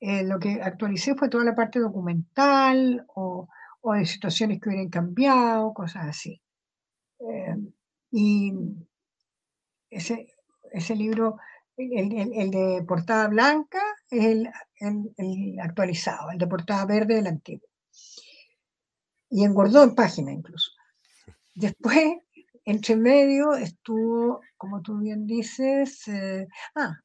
[0.00, 3.48] eh, lo que actualicé fue toda la parte documental o
[3.88, 6.42] o de situaciones que hubieran cambiado, cosas así.
[7.20, 7.56] Eh,
[8.10, 8.52] y
[9.88, 10.26] ese,
[10.72, 11.36] ese libro,
[11.76, 14.50] el, el, de portada blanca, es el,
[14.80, 17.68] el, actualizado, el de portada verde, el antiguo.
[19.30, 20.70] Y engordó en página incluso.
[21.54, 22.16] Después,
[22.64, 26.98] entre medio, estuvo, como tú bien dices, eh, ah,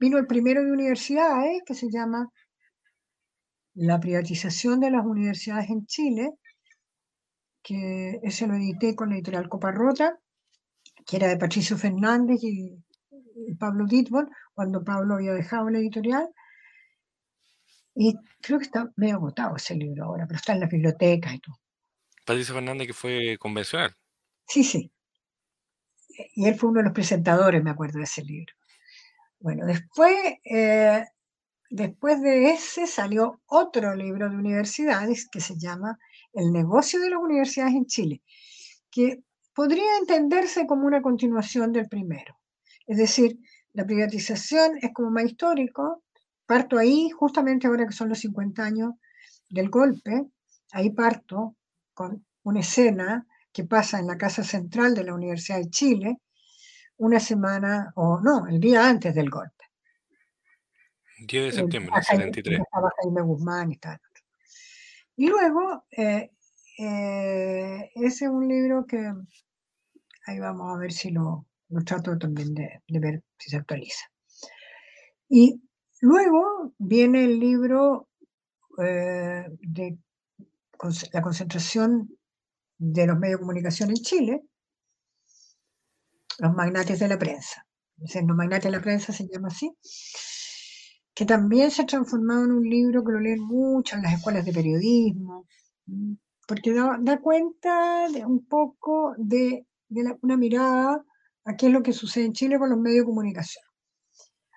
[0.00, 2.28] vino el primero de universidades que se llama
[3.74, 6.34] la privatización de las universidades en Chile
[7.62, 10.18] que ese lo edité con la editorial Coparrota,
[11.06, 12.76] que era de Patricio Fernández y,
[13.58, 16.28] Pablo Ditbol, cuando Pablo había dejado la editorial.
[17.94, 21.38] Y creo que está medio agotado ese libro ahora, pero está en la biblioteca y
[21.40, 21.56] todo.
[22.24, 23.94] Patricio Fernández que fue convencional.
[24.46, 24.90] Sí, sí.
[26.34, 28.54] Y él fue uno de los presentadores, me acuerdo de ese libro.
[29.40, 30.14] Bueno, después,
[30.44, 31.04] eh,
[31.68, 35.98] después de ese salió otro libro de universidades que se llama
[36.32, 38.22] El negocio de las universidades en Chile,
[38.90, 39.24] que
[39.54, 42.38] podría entenderse como una continuación del primero.
[42.86, 43.38] Es decir,
[43.72, 46.02] la privatización es como más histórico,
[46.46, 48.92] parto ahí, justamente ahora que son los 50 años
[49.48, 50.26] del golpe,
[50.72, 51.56] ahí parto
[51.94, 56.18] con una escena que pasa en la Casa Central de la Universidad de Chile,
[56.96, 59.64] una semana, o no, el día antes del golpe.
[61.26, 62.60] 10 de septiembre del 73.
[62.60, 64.00] Estaba Jaime Guzmán y tal.
[65.16, 66.30] Y luego, eh,
[66.78, 69.12] eh, ese es un libro que
[70.26, 71.46] ahí vamos a ver si lo,
[71.80, 74.04] trato también de, ver si se actualiza.
[75.28, 75.62] Y
[76.00, 78.08] luego viene el libro
[78.78, 79.98] eh, de
[81.12, 82.10] la concentración
[82.78, 84.42] de los medios de comunicación en Chile,
[86.38, 87.66] los magnates de la prensa.
[87.96, 89.72] los magnates de la prensa se llama así,
[91.14, 94.44] que también se ha transformado en un libro que lo leen mucho en las escuelas
[94.44, 95.46] de periodismo,
[96.48, 99.66] porque da, cuenta de un poco de,
[100.22, 101.04] una mirada
[101.44, 103.64] a qué es lo que sucede en Chile con los medios de comunicación,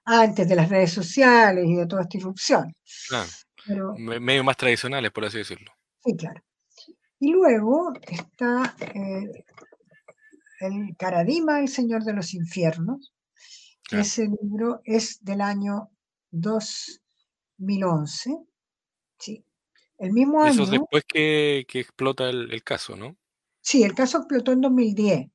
[0.05, 2.75] antes de las redes sociales y de toda esta irrupción.
[3.07, 5.71] Claro, medios más tradicionales, por así decirlo.
[6.03, 6.41] Sí, claro.
[7.19, 9.45] Y luego está eh,
[10.59, 13.13] el Caradima, el Señor de los Infiernos,
[13.87, 15.89] que ese libro es del año
[16.31, 18.35] 2011.
[19.19, 19.45] Sí.
[19.97, 20.63] El mismo año.
[20.63, 23.15] Eso después que, explota el, caso, ¿no?
[23.61, 25.27] Sí, el caso explotó en 2010.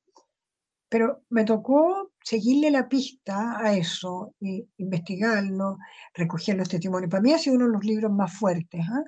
[0.90, 5.78] Pero me tocó seguirle la pista a eso, y investigarlo,
[6.12, 7.10] recoger los testimonios.
[7.10, 8.82] Para mí ha sido uno de los libros más fuertes.
[8.90, 9.04] ¿ah?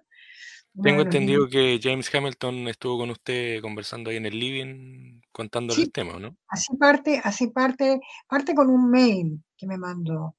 [0.81, 5.93] Tengo entendido que James Hamilton estuvo con usted conversando ahí en el living contándole el
[5.93, 6.37] tema, ¿no?
[6.49, 10.37] Así parte, así parte, parte con un mail que me mandó.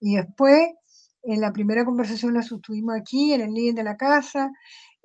[0.00, 0.70] Y después,
[1.22, 4.50] en la primera conversación la sostuvimos aquí, en el living de la casa,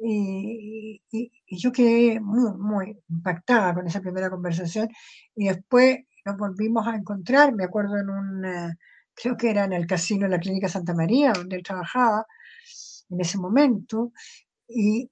[0.04, 1.02] y,
[1.48, 4.90] yo quedé muy, muy impactada con esa primera conversación.
[5.36, 8.78] Y después nos volvimos a encontrar, me acuerdo en un,
[9.14, 12.26] creo que era en el casino de la Clínica Santa María, donde él trabajaba
[13.10, 14.12] en ese momento,
[14.68, 15.10] y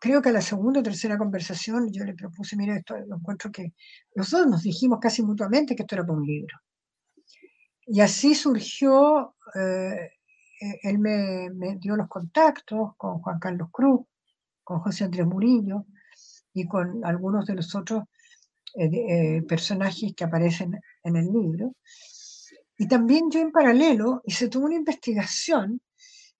[0.00, 3.50] creo que a la segunda o tercera conversación yo le propuse, mira, esto lo encuentro
[3.50, 3.72] que
[4.14, 6.56] los dos nos dijimos casi mutuamente que esto era para un libro.
[7.86, 10.10] Y así surgió, eh,
[10.60, 14.00] eh, él me, dio los contactos con Juan Carlos Cruz,
[14.64, 15.86] con José Andrés Murillo
[16.52, 18.04] y con algunos de los otros
[18.74, 21.74] eh, personajes que aparecen en el libro.
[22.76, 25.80] Y también yo en paralelo hice toda una investigación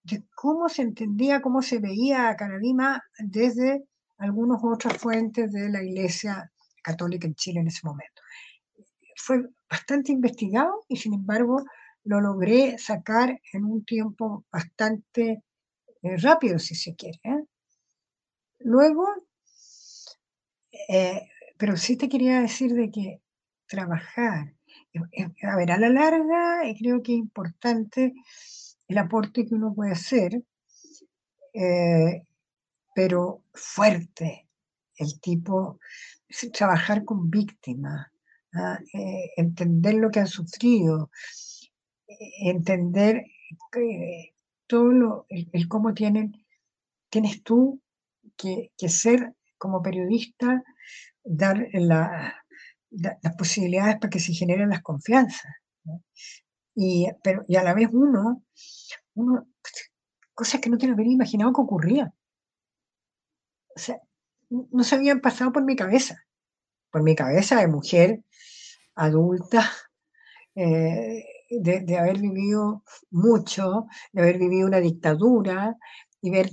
[0.03, 3.85] de cómo se entendía, cómo se veía a Canadima desde
[4.19, 6.51] algunas otras fuentes de la Iglesia
[6.83, 8.23] Católica en Chile en ese momento.
[9.17, 11.65] Fue bastante investigado y sin embargo
[12.05, 15.43] lo logré sacar en un tiempo bastante
[16.03, 17.19] eh, rápido, si se quiere.
[17.25, 17.45] ¿eh?
[18.65, 19.07] Luego,
[20.89, 23.21] eh, pero sí te quería decir de que
[23.67, 24.55] trabajar,
[25.43, 28.15] a ver, a la larga, creo que es importante
[28.89, 30.43] el aporte que uno puede hacer,
[31.53, 32.23] eh,
[32.95, 34.49] pero fuerte,
[34.97, 35.79] el tipo,
[36.55, 38.07] trabajar con víctimas,
[38.55, 38.79] ¿ah?
[38.95, 41.11] eh, entender lo que han sufrido,
[42.09, 43.27] eh, entender
[44.67, 46.33] todo lo, el, cómo tienen,
[47.11, 47.84] tienes tú
[48.37, 50.63] que, ser como periodista,
[51.23, 55.53] dar las posibilidades para que se generen las confianzas.
[56.75, 58.43] Y, pero, y a la vez uno,
[60.35, 62.13] cosas que no te lo hubiera imaginado que ocurrían.
[63.77, 64.01] O sea,
[64.51, 66.25] no se habían pasado por mi cabeza,
[66.91, 68.23] por mi cabeza de mujer
[68.95, 69.71] adulta,
[70.55, 75.77] eh, de, haber vivido mucho, de haber vivido una dictadura
[76.21, 76.51] y ver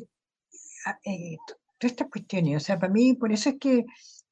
[1.06, 1.38] eh,
[1.82, 2.58] todas estas cuestiones.
[2.58, 3.86] O sea, para mí, por eso es que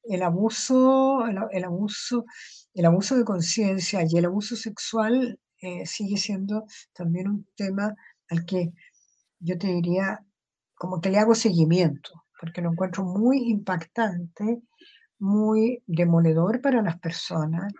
[0.04, 2.24] el abuso, el abuso,
[2.72, 7.94] el abuso de conciencia y el abuso sexual eh, sigue siendo también un tema
[8.30, 8.72] al que
[9.40, 10.24] yo te diría
[10.74, 14.62] como que le hago seguimiento, porque lo encuentro muy impactante,
[15.18, 17.72] muy demoledor para las personas,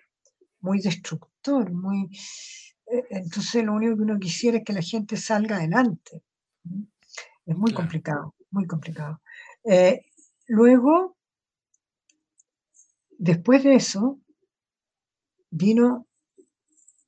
[0.61, 2.11] muy destructor, muy...
[2.87, 6.23] Eh, entonces lo único que uno quisiera es que la gente salga adelante.
[7.47, 9.23] Es muy complicado, muy complicado.
[9.65, 10.01] Eh,
[10.49, 11.17] luego,
[13.23, 14.19] Después de eso,
[15.51, 16.07] vino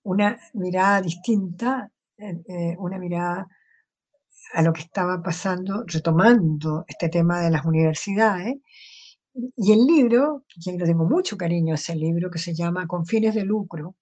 [0.02, 3.48] una mirada distinta, eh, una mirada
[4.52, 8.56] a lo que estaba pasando, retomando este tema de las universidades.
[9.56, 13.34] Y el libro, que yo tengo mucho cariño, ese libro que se llama Con fines
[13.34, 13.96] de lucro,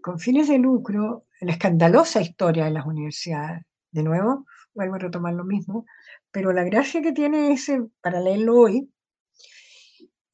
[0.00, 3.62] con fines de lucro, la escandalosa historia de las universidades.
[3.90, 5.84] De nuevo, vuelvo a retomar lo mismo,
[6.30, 8.90] pero la gracia que tiene ese, para leerlo hoy,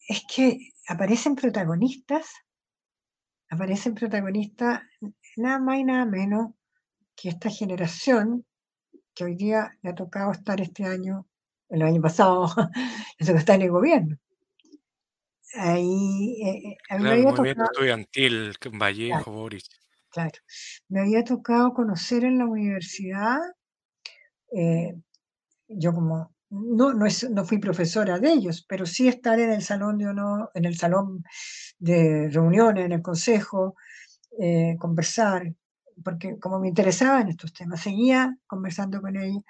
[0.09, 2.27] es que aparecen protagonistas,
[3.49, 4.83] aparecen protagonistas
[5.37, 6.53] nada más y nada menos
[7.17, 8.45] que esta generación
[9.15, 11.27] que hoy día le ha tocado estar este año,
[11.69, 12.47] el año pasado,
[13.19, 14.17] le tocó estar en el gobierno.
[15.55, 19.69] Ahí, eh, eh, a mí me Claro, el había tocado, estudiantil, claro, Vallejo, Boris.
[20.11, 20.39] claro,
[20.89, 23.39] me había tocado conocer en la universidad,
[24.53, 24.95] eh,
[25.69, 29.63] yo como, no, no, es, no fui profesora de ellos, pero sí estar en el
[29.63, 31.25] salón de honor, en el salón
[31.79, 33.77] de reuniones, en el consejo,
[34.41, 35.53] eh, conversar,
[36.05, 39.43] porque como me interesaban estos temas, seguía conversando con ellos,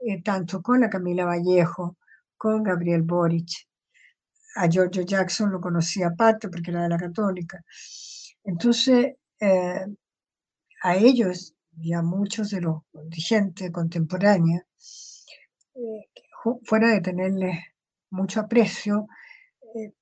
[0.00, 1.96] eh, tanto con la Camila Vallejo,
[2.36, 3.50] con Gabriel Boric,
[4.56, 7.62] a Giorgio Jackson lo conocía aparte porque era de la católica.
[8.44, 9.86] Entonces, eh,
[10.82, 14.62] a ellos y a muchos de los dirigentes contemporáneos,
[15.74, 16.08] eh,
[16.64, 17.58] fuera de tenerles
[18.10, 19.06] mucho aprecio,
[19.76, 19.92] eh,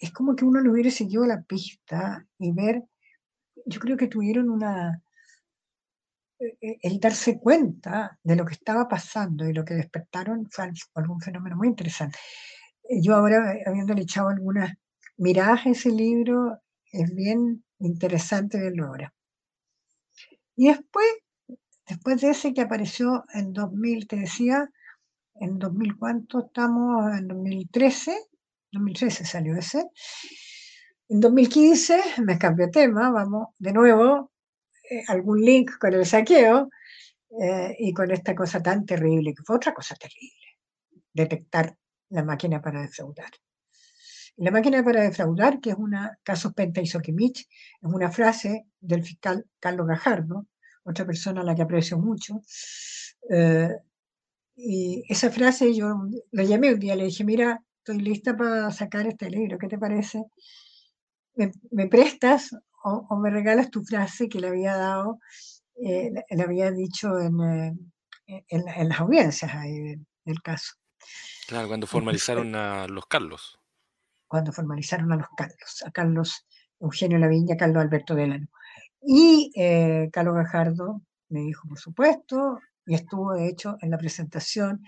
[0.00, 2.82] es como que uno le hubiera seguido la pista y ver,
[3.66, 5.02] yo creo que tuvieron una,
[6.38, 10.70] eh, eh, el darse cuenta de lo que estaba pasando y lo que despertaron fue
[10.94, 12.18] algún fenómeno muy interesante.
[12.88, 14.74] Eh, Yo ahora, habiéndole echado algunas
[15.18, 16.60] miradas a ese libro,
[16.92, 19.14] es bien interesante verlo ahora.
[20.56, 21.06] Y después,
[21.88, 24.70] después de ese que apareció en 2000, te decía,
[25.36, 27.16] en 2000, ¿cuánto estamos?
[27.18, 28.16] En 2013,
[28.72, 29.90] 2013 salió ese.
[31.08, 34.32] En 2015 me cambió tema, vamos de nuevo,
[34.90, 36.70] eh, algún link con el saqueo
[37.40, 40.58] eh, y con esta cosa tan terrible, que fue otra cosa terrible,
[41.12, 41.76] detectar
[42.10, 43.30] la máquina para defraudar.
[44.36, 47.48] La máquina para defraudar, que es una, caso Penta y Soquimich, es
[47.82, 50.46] una frase del fiscal Carlos Gajardo,
[50.82, 52.42] otra persona a la que aprecio mucho.
[53.30, 53.70] Eh,
[54.56, 55.94] y esa frase yo
[56.32, 59.78] la llamé un día, le dije, mira, estoy lista para sacar este libro, ¿qué te
[59.78, 60.24] parece?
[61.34, 62.52] ¿Me, me prestas
[62.84, 65.18] o, o, me regalas tu frase que le había dado,
[65.82, 67.74] eh, le había dicho en, eh,
[68.26, 70.74] en, en, las audiencias ahí del caso?
[71.48, 73.58] Claro, cuando formalizaron a los Carlos
[74.34, 76.44] cuando formalizaron a los Carlos, a Carlos
[76.80, 78.48] Eugenio Laviña, Carlos Alberto Delano.
[79.00, 84.82] Y eh, Carlos Gajardo me dijo, por supuesto, y estuvo de hecho en la presentación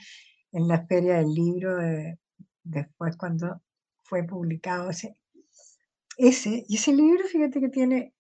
[0.53, 2.19] en la feria del libro de,
[2.63, 3.63] después cuando
[4.03, 5.17] fue publicado ese,
[6.17, 6.65] ese.
[6.69, 8.15] Y ese libro, fíjate que tiene,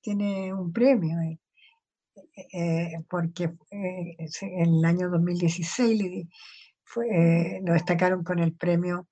[0.00, 1.38] tiene un premio, eh,
[2.52, 6.28] eh, porque en el año 2016 le,
[6.82, 9.08] fue, lo destacaron con el premio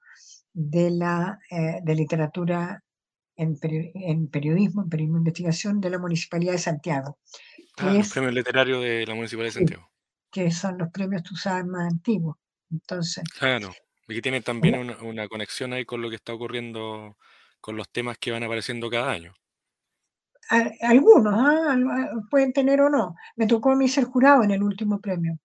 [0.53, 2.83] de la eh, de literatura
[3.37, 7.19] en, peri en, periodismo, en periodismo de investigación de la Municipalidad de Santiago.
[7.79, 9.94] Ah, es, los premios literarios de la Municipalidad de Santiago.
[10.35, 12.37] Que son los premios, tú sabes, más antiguos.
[12.69, 13.23] Entonces.
[13.39, 13.73] Claro,
[14.09, 17.17] y que tiene también una, una, conexión ahí con lo que está ocurriendo
[17.61, 19.33] con los temas que van apareciendo cada año.
[20.83, 22.11] Algunos, ¿eh?
[22.31, 23.15] pueden tener o no.
[23.37, 25.39] Me tocó a mí ser jurado en el último premio.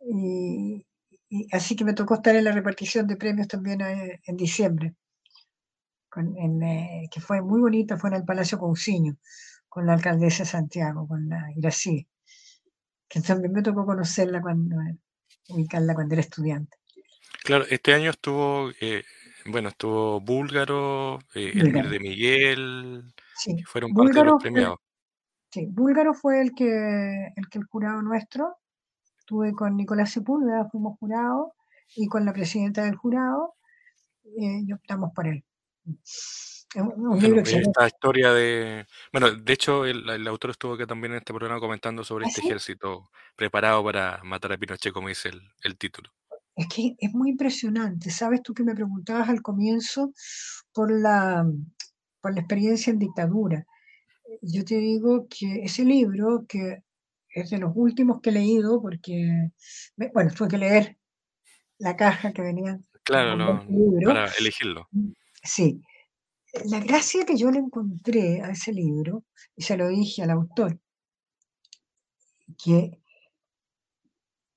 [0.00, 0.86] Y,
[1.28, 4.94] y así que me tocó estar en la repartición de premios también eh, en diciembre,
[6.08, 9.16] con, en, eh, que fue muy bonita, fue en el Palacio Cousiño,
[9.68, 12.06] con la alcaldesa de Santiago, con la Irací,
[13.08, 14.76] que también me tocó conocerla cuando,
[15.48, 16.76] ubicarla cuando era estudiante.
[17.44, 19.04] Claro, este año estuvo, eh,
[19.46, 23.56] bueno, estuvo Búlgaro, eh, Elmir de Miguel, sí.
[23.56, 24.78] que fueron Búlgaro parte de los premiados.
[24.78, 28.56] Fue, sí, Búlgaro fue el que, el que el jurado nuestro,
[29.18, 31.50] estuve con Nicolás Sepúlveda, fuimos jurados,
[31.94, 33.54] y con la presidenta del jurado,
[34.24, 35.44] eh, y optamos por él.
[36.76, 38.86] Un, un bueno, esta historia de.
[39.12, 42.28] Bueno, de hecho, el, el, autor estuvo acá también en este programa comentando sobre ¿Ah,
[42.28, 42.48] este sí?
[42.48, 46.10] ejército preparado para matar a Pinochet, como dice el, el, título.
[46.54, 48.10] Es que es muy impresionante.
[48.10, 50.12] Sabes tú que me preguntabas al comienzo
[50.72, 51.46] por la,
[52.20, 53.66] por la experiencia en dictadura.
[54.42, 56.82] Yo te digo que ese libro, que
[57.30, 59.50] es de los últimos que he leído, porque,
[60.12, 60.96] bueno, tuve que leer
[61.78, 62.78] la caja que venía.
[63.02, 64.08] Claro, no, libro.
[64.08, 64.88] para elegirlo.
[65.42, 65.80] Sí.
[66.64, 69.24] La gracia que yo le encontré a ese libro,
[69.56, 70.78] y se lo dije al autor,
[72.62, 73.00] que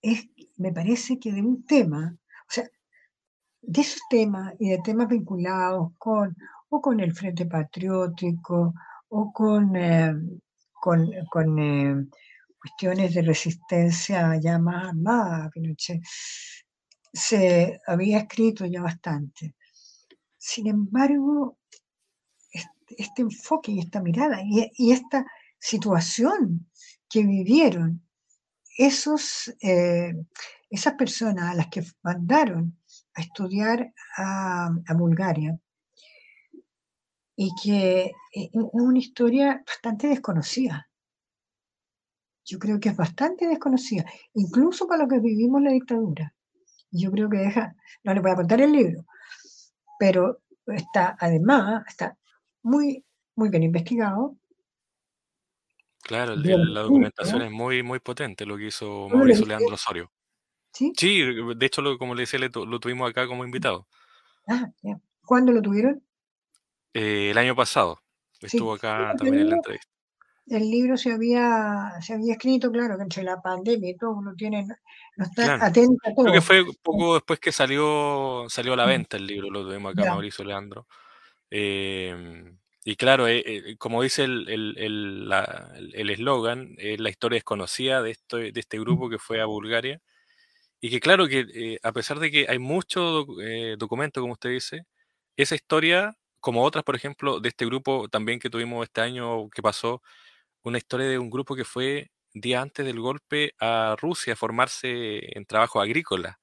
[0.01, 0.27] es,
[0.57, 2.69] me parece que de un tema, o sea,
[3.61, 6.35] de esos temas y de temas vinculados con
[6.69, 8.73] o con el Frente Patriótico
[9.09, 10.13] o con, eh,
[10.73, 12.07] con, con eh,
[12.59, 16.01] cuestiones de resistencia ya más armada Pinochet,
[17.11, 19.55] se había escrito ya bastante.
[20.37, 21.58] Sin embargo,
[22.97, 25.25] este, enfoque y esta mirada y, esta
[25.59, 26.69] situación
[27.09, 28.01] que vivieron
[28.77, 30.13] esos, eh,
[30.69, 32.77] esas personas a las que mandaron
[33.15, 35.59] a estudiar a, Bulgaria
[37.35, 40.89] y que eh, es una historia bastante desconocida.
[42.45, 46.33] Yo creo que es bastante desconocida, incluso para lo que vivimos la dictadura.
[46.91, 49.05] Yo creo que deja, no le voy a contar el libro,
[49.99, 52.17] pero está además, está
[52.63, 53.05] muy,
[53.35, 54.35] muy bien investigado.
[56.01, 60.11] Claro, la documentación es muy, muy potente lo que hizo Mauricio Leandro Osorio.
[60.71, 60.91] ¿Sí?
[60.95, 61.21] Sí,
[61.55, 63.87] de hecho, lo, como le decía, lo tuvimos acá como invitado.
[64.47, 64.99] Ah, ya.
[65.25, 66.03] ¿Cuándo lo tuvieron?
[66.93, 67.99] Eh, el año pasado.
[68.39, 69.99] Estuvo acá también en la entrevista
[70.49, 74.33] el libro se había, se había escrito, claro, que entre la pandemia y todo, uno
[74.35, 74.65] tiene,
[75.17, 76.25] no está atento a todo.
[76.25, 78.89] Creo que fue poco después que salió, salió a la mm.
[78.89, 80.87] venta el libro, lo tuvimos acá, Mauricio Leandro.
[81.51, 84.47] Em, y claro, eh, eh, como dice el
[86.09, 90.01] eslogan, el, es la historia desconocida de, esto, de este grupo que fue a Bulgaria.
[90.81, 93.25] Y que claro que eh, a pesar de que hay mucho
[93.77, 94.85] documento, como usted dice,
[95.37, 99.61] esa historia, como otras, por ejemplo, de este grupo también que tuvimos este año que
[99.61, 100.01] pasó,
[100.63, 105.37] una historia de un grupo que fue día antes del golpe a Rusia a formarse
[105.37, 106.39] en trabajo agrícola,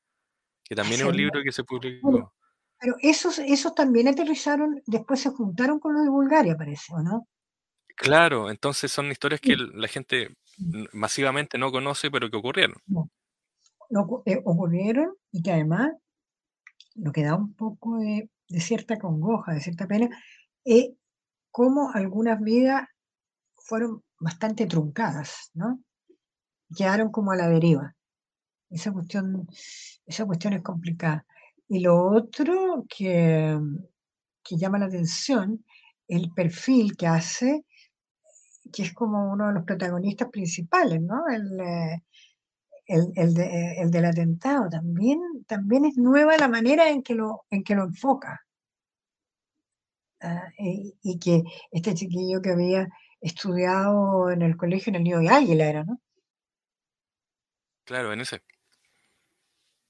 [0.65, 2.35] que también es un libro que se publicó.
[2.79, 7.27] Pero esos, esos también aterrizaron, después se juntaron con los de Bulgaria, parece, ¿o no?
[7.97, 10.37] Claro, entonces son historias que la gente
[10.93, 12.77] masivamente no conoce, pero que ocurrieron.
[12.87, 13.11] No.
[14.27, 15.93] Eh, ocurrieron y que además
[16.95, 20.09] lo que da un poco de, cierta congoja, de cierta pena,
[20.64, 20.91] es
[21.51, 22.89] cómo algunas vidas
[23.55, 25.81] fueron bastante truncadas, ¿no?
[26.77, 27.95] Quedaron como a la deriva.
[28.70, 29.49] Esa cuestión,
[30.05, 31.24] esa cuestión es complicada.
[31.69, 33.59] Y lo otro que,
[34.43, 35.64] que llama la atención,
[36.09, 37.64] el perfil que hace,
[38.73, 41.25] que es como uno de los protagonistas principales, ¿no?
[41.29, 42.03] El, eh,
[42.87, 44.69] el, del atentado.
[44.69, 48.41] También, también es nueva la manera en que lo, en que lo enfoca.
[50.21, 52.89] Ah, y, que este chiquillo que había
[53.21, 56.01] estudiado en el colegio en el Nido de Águila, era, ¿no?
[57.85, 58.43] Claro, en ese.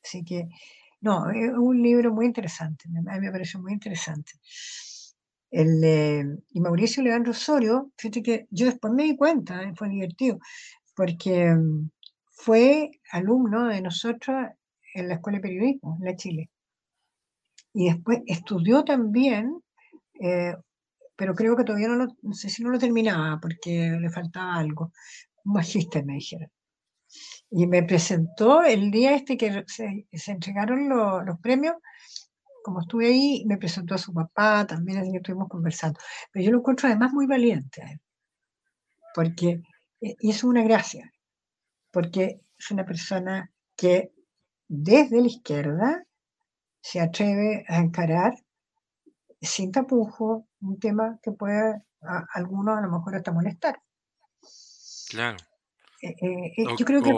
[0.03, 0.49] Así que,
[1.01, 4.33] no, es un libro muy interesante, a mí me pareció muy interesante.
[5.51, 9.73] El, y Mauricio Leandro Osorio, fíjate que yo después me di cuenta, ¿eh?
[9.77, 10.39] fue divertido,
[10.95, 11.91] porque mm,
[12.33, 14.49] fue alumno de nosotros
[14.95, 16.51] en la Escuela de Periodismo, en la Chile.
[17.73, 19.63] Y después estudió también
[20.21, 20.55] eh,
[21.17, 24.93] pero creo que todavía no, lo, sé si no lo terminaba porque le faltaba algo.
[25.45, 26.51] Un magíster, me dijeron.
[27.51, 31.77] Y me presentó el día este que se, entregaron los premios,
[32.65, 36.01] como estuve ahí, me presentó a su papá, también así que estuvimos conversando.
[36.33, 38.01] Pero yo lo encuentro además muy valiente él,
[39.15, 39.63] porque,
[40.01, 41.13] eh, y es una gracia,
[41.93, 44.13] porque es una persona que
[44.69, 46.07] desde la izquierda
[46.81, 48.35] se atreve a encarar
[49.41, 53.81] sin tapujo un tema que puede a algunos a lo mejor hasta molestar.
[55.09, 55.37] Claro.
[56.07, 57.13] Eh, eh, eh, yo creo que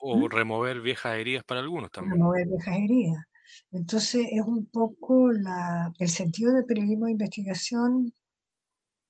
[0.00, 0.30] o ¿Mm?
[0.30, 2.14] remover viejas heridas para algunos también.
[2.14, 3.24] Remover viejas heridas.
[3.72, 8.12] Entonces es un poco la, el sentido del periodismo de investigación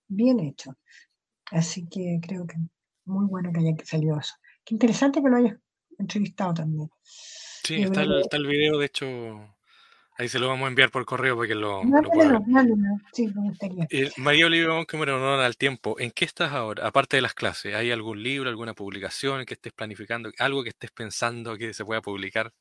[0.09, 0.77] bien hecho.
[1.51, 2.57] Así que creo que
[3.05, 4.35] muy bueno que haya salido eso.
[4.65, 5.57] Qué interesante que lo hayas
[5.99, 6.89] entrevistado también.
[7.03, 9.07] Sí, está el, está el video, de hecho,
[10.21, 13.33] Ahí se lo vamos a enviar por correo porque lo, no, lo no, no, sí.
[13.89, 16.85] Eh, María Olivia no al tiempo, ¿en qué estás ahora?
[16.85, 20.91] Aparte de las clases, ¿hay algún libro, alguna publicación que estés planificando, algo que estés
[20.91, 22.53] pensando que se pueda publicar?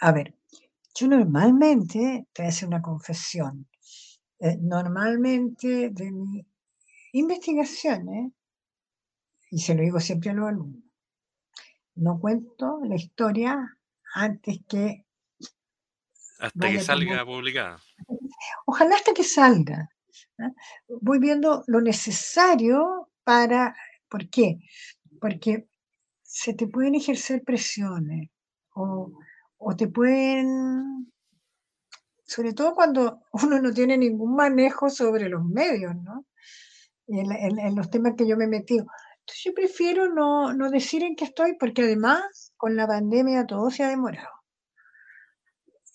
[0.00, 0.32] A ver,
[0.94, 3.66] yo normalmente, te voy a hacer una confesión,
[4.38, 6.46] eh, normalmente de mi
[7.14, 8.30] investigaciones,
[9.50, 10.84] y se lo digo siempre a los alumnos,
[11.96, 13.76] no cuento la historia
[14.14, 15.05] antes que
[16.38, 17.80] hasta que salga publicada.
[18.66, 19.90] Ojalá hasta que salga.
[20.88, 23.74] Voy viendo lo necesario para...
[24.08, 24.58] ¿Por qué?
[25.20, 25.68] Porque
[26.22, 28.30] se te pueden ejercer presiones
[28.74, 29.12] o,
[29.76, 31.12] te pueden...
[32.24, 36.26] Sobre todo cuando uno no tiene ningún manejo sobre los medios, ¿no?
[37.08, 38.84] En, en, los temas que yo me he metido.
[39.20, 43.70] Entonces yo prefiero no, no decir en qué estoy porque además con la pandemia todo
[43.70, 44.35] se ha demorado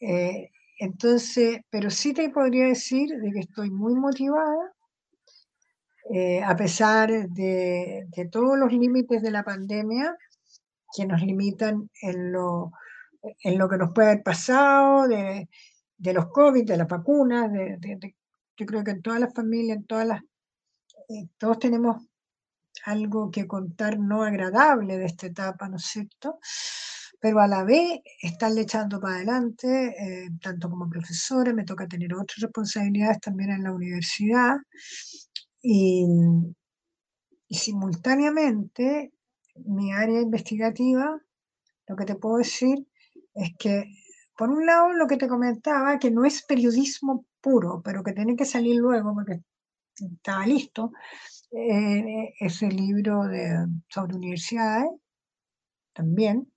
[0.02, 0.50] Eh,
[0.80, 4.74] entonces, pero sí te podría decir de que estoy muy motivada,
[6.12, 10.18] eh, a pesar de, todos los límites de la pandemia
[10.96, 12.72] que nos limitan en lo,
[13.44, 15.48] en lo que nos puede haber pasado, de,
[15.98, 17.52] de los COVID, de las vacunas,
[18.58, 20.22] yo creo que en todas las familias, en todas las,
[21.10, 22.08] eh, todos tenemos
[22.86, 26.40] algo que contar no agradable de esta etapa, ¿no es cierto?
[27.22, 32.14] Pero a la vez estarle echando para adelante, eh, tanto como profesora, me toca tener
[32.16, 34.56] otras responsabilidades también en la universidad
[35.62, 36.08] y,
[37.50, 39.12] simultáneamente
[39.66, 41.22] mi área investigativa,
[41.88, 42.88] lo que te puedo decir
[43.36, 43.86] es que,
[44.38, 48.36] por un lado, lo que te comentaba, que no es periodismo puro, pero que tiene
[48.36, 49.42] que salir luego porque
[49.96, 50.92] estaba listo,
[51.52, 54.90] eh, ese libro de, sobre universidades,
[55.94, 56.51] también,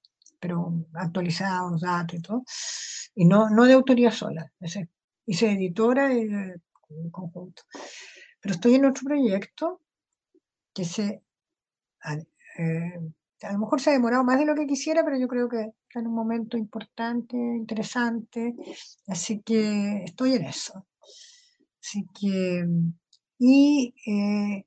[0.45, 2.45] pero actualizados, datos y todo,
[3.15, 4.91] y no, no de autoría sola, ese,
[5.25, 6.61] hice editora y de,
[7.11, 7.63] conjunto.
[8.43, 9.81] Pero estoy en otro proyecto
[10.75, 11.23] que se,
[12.59, 13.01] eh,
[13.41, 15.63] a lo mejor se ha demorado más de lo que quisiera, pero yo creo que
[15.63, 18.55] está en un momento importante, interesante,
[19.07, 20.87] así que estoy en eso.
[21.81, 22.67] Así que,
[23.39, 24.67] y eh,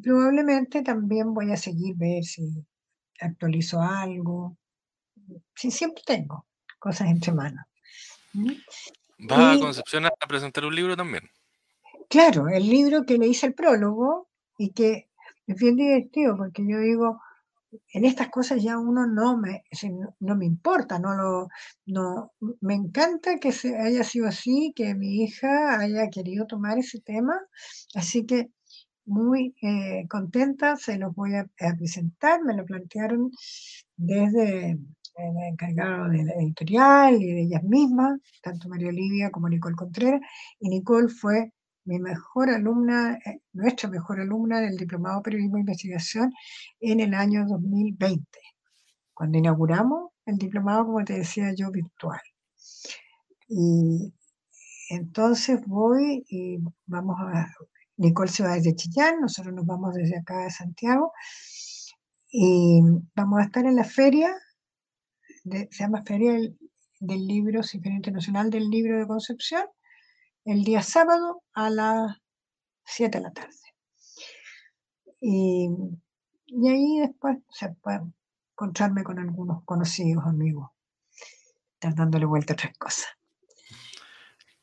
[0.00, 2.64] probablemente también voy a seguir ver si
[3.20, 4.56] actualizo algo.
[5.54, 6.46] Sí, siempre tengo
[6.78, 7.64] cosas entre manos.
[9.30, 11.28] ¿Va a Concepción a presentar un libro también?
[12.08, 15.08] Claro, el libro que le hice el prólogo y que
[15.46, 17.20] es bien divertido porque yo digo,
[17.92, 19.64] en estas cosas ya uno no me,
[20.20, 21.48] no me importa, no lo,
[21.86, 27.00] no, me encanta que se haya sido así, que mi hija haya querido tomar ese
[27.00, 27.38] tema,
[27.94, 28.50] así que
[29.04, 31.46] muy eh, contenta, se los voy a,
[31.78, 33.30] presentar, me lo plantearon
[33.96, 34.78] desde
[35.18, 40.20] el encargado de la editorial y de ellas mismas, tanto María Olivia como Nicole Contreras,
[40.60, 41.52] y Nicole fue
[41.84, 46.32] mi mejor alumna, eh, nuestra mejor alumna del Diplomado Periodismo e Investigación
[46.80, 48.24] en el año 2020,
[49.14, 52.20] cuando inauguramos el diplomado, como te decía yo, virtual.
[53.48, 54.12] Y
[54.90, 57.48] entonces voy y vamos a,
[57.96, 61.12] Nicole se va desde Chillán, nosotros nos vamos desde acá de Santiago
[62.30, 62.80] y
[63.16, 64.34] vamos a estar en la feria,
[65.50, 66.58] se llama Feria del,
[67.00, 69.64] del Libro, Feria Internacional del Libro de Concepción,
[70.44, 72.16] el día sábado a las
[72.84, 73.54] 7 de la tarde.
[75.20, 75.68] Y,
[76.68, 78.00] ahí después se puede
[78.52, 80.70] encontrarme con algunos conocidos amigos,
[81.74, 83.08] estar dándole vuelta a otras cosas.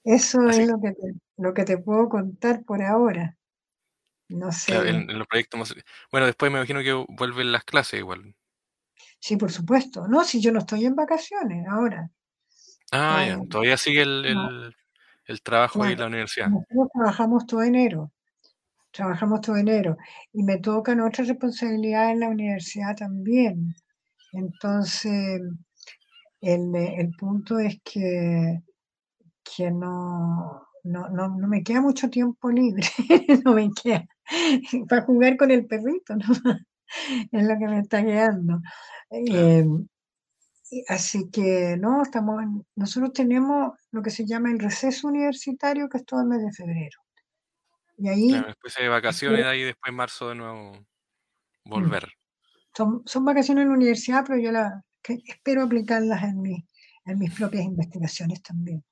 [0.04, 3.38] Eso es lo que, te, lo que te puedo contar por ahora.
[4.28, 4.76] No sé.
[4.90, 5.76] en, los proyectos
[6.12, 8.36] Bueno, después me imagino que vuelven las clases igual.
[9.26, 10.08] Sí, por supuesto.
[10.08, 12.12] No, si yo no estoy en vacaciones ahora.
[12.92, 13.34] Ah, ya.
[13.34, 14.72] Eh, Todavía sigue el,
[15.26, 16.50] el trabajo ahí en la universidad.
[16.50, 18.12] Nosotros trabajamos todo enero,
[18.92, 19.98] trabajamos todo enero
[20.32, 23.74] y me tocan otras responsabilidades en la universidad también.
[24.34, 25.42] Entonces,
[26.42, 28.62] el, el punto es que,
[29.44, 32.84] que no, no, no, no, me queda mucho tiempo libre,
[33.44, 34.06] no me queda
[34.88, 36.26] para jugar con el perrito, ¿no?
[37.32, 38.62] es lo que me está quedando.
[39.10, 39.88] Em,
[40.88, 42.44] Así que no, estamos
[42.76, 46.52] nosotros tenemos lo que se llama el receso universitario, que es todo el mes de
[46.52, 47.00] febrero.
[47.98, 48.32] Y ahí.
[48.32, 50.74] después hay vacaciones, ahí después en marzo de nuevo
[51.66, 51.70] mm.
[51.70, 52.10] volver.
[52.76, 54.84] Son, son vacaciones en la universidad, pero yo la,
[55.28, 56.68] espero aplicarlas en, mi,
[57.06, 58.84] en mis propias investigaciones también.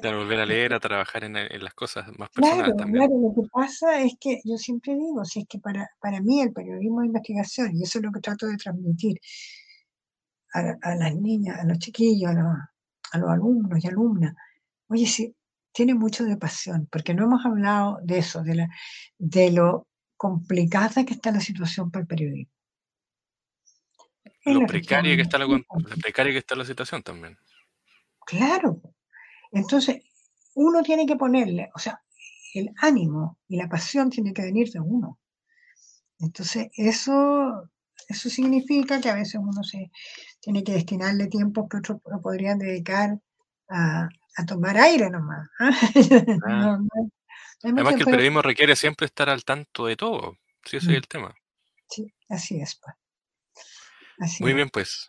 [0.00, 3.06] Claro, volver a leer, a trabajar en, las cosas más personales también.
[3.06, 6.40] Claro, lo que pasa es que yo siempre digo, si es que para, para mí
[6.40, 9.20] el periodismo de investigación, y eso es lo que trato de transmitir,
[10.54, 14.34] a, las niñas, a los chiquillos, a los, alumnos y alumnas.
[14.88, 15.34] Oye, sí,
[15.72, 18.68] tiene mucho de pasión, porque no hemos hablado de eso, de, la,
[19.18, 22.52] de lo complicada que está la situación para el periodismo.
[24.46, 25.46] Lo precaria que, está la,
[26.00, 27.36] precaria que está la situación también.
[28.26, 28.80] Claro.
[29.54, 30.02] Entonces,
[30.54, 32.02] uno tiene que ponerle, o sea,
[32.54, 35.18] el ánimo y la pasión tiene que venir de uno.
[36.18, 37.70] Entonces, eso
[38.08, 39.90] eso significa que a veces uno se
[40.40, 43.18] tiene que destinarle tiempo que otros lo podrían dedicar
[43.68, 44.08] a,
[44.46, 45.48] tomar aire nomás.
[45.60, 45.70] ¿ah?
[46.48, 46.78] Ah.
[47.62, 50.36] Además que el periodismo requiere siempre estar al tanto de todo.
[50.64, 50.96] Sí, ese es mm.
[50.96, 51.34] el tema.
[51.88, 52.78] Sí, así es.
[52.78, 54.40] Pues.
[54.40, 55.08] Muy bien, pues.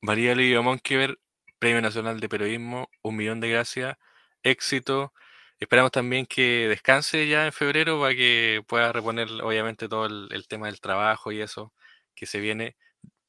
[0.00, 1.16] María Lidia Monkever,
[1.64, 3.96] Premio Nacional de Periodismo, un millón de gracias,
[4.42, 5.14] éxito.
[5.58, 10.66] Esperamos también que descanse ya en febrero para que pueda reponer, obviamente, todo el tema
[10.66, 11.72] del trabajo y eso
[12.14, 12.76] que se viene,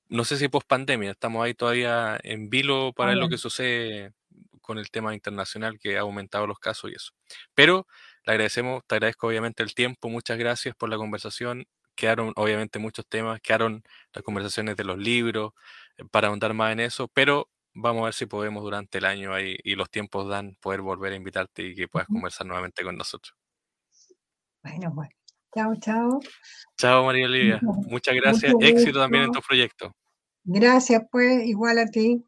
[0.10, 4.12] no sé si post pandemia, estamos ahí todavía en vilo para ver lo que sucede
[4.60, 7.14] con el tema internacional que ha aumentado los casos y eso.
[7.54, 7.88] Pero
[8.26, 11.68] le agradecemos, te agradezco obviamente el tiempo, muchas gracias por la conversación.
[11.96, 13.82] Quedaron obviamente muchos temas, quedaron
[14.12, 15.54] las conversaciones de los libros
[15.98, 19.34] eh, para ahondar más en eso, pero vamos a ver si podemos durante el año
[19.34, 22.98] ahí y los tiempos dan poder volver a invitarte y que puedas conversar nuevamente con
[22.98, 23.36] nosotros.
[24.64, 25.12] Bueno, bueno.
[25.54, 26.20] Chao, chao.
[26.78, 27.60] Chao, María Olivia.
[27.88, 28.54] Muchas gracias.
[28.60, 29.96] Éxito también en tu proyecto.
[30.44, 32.26] Gracias, pues, igual a ti.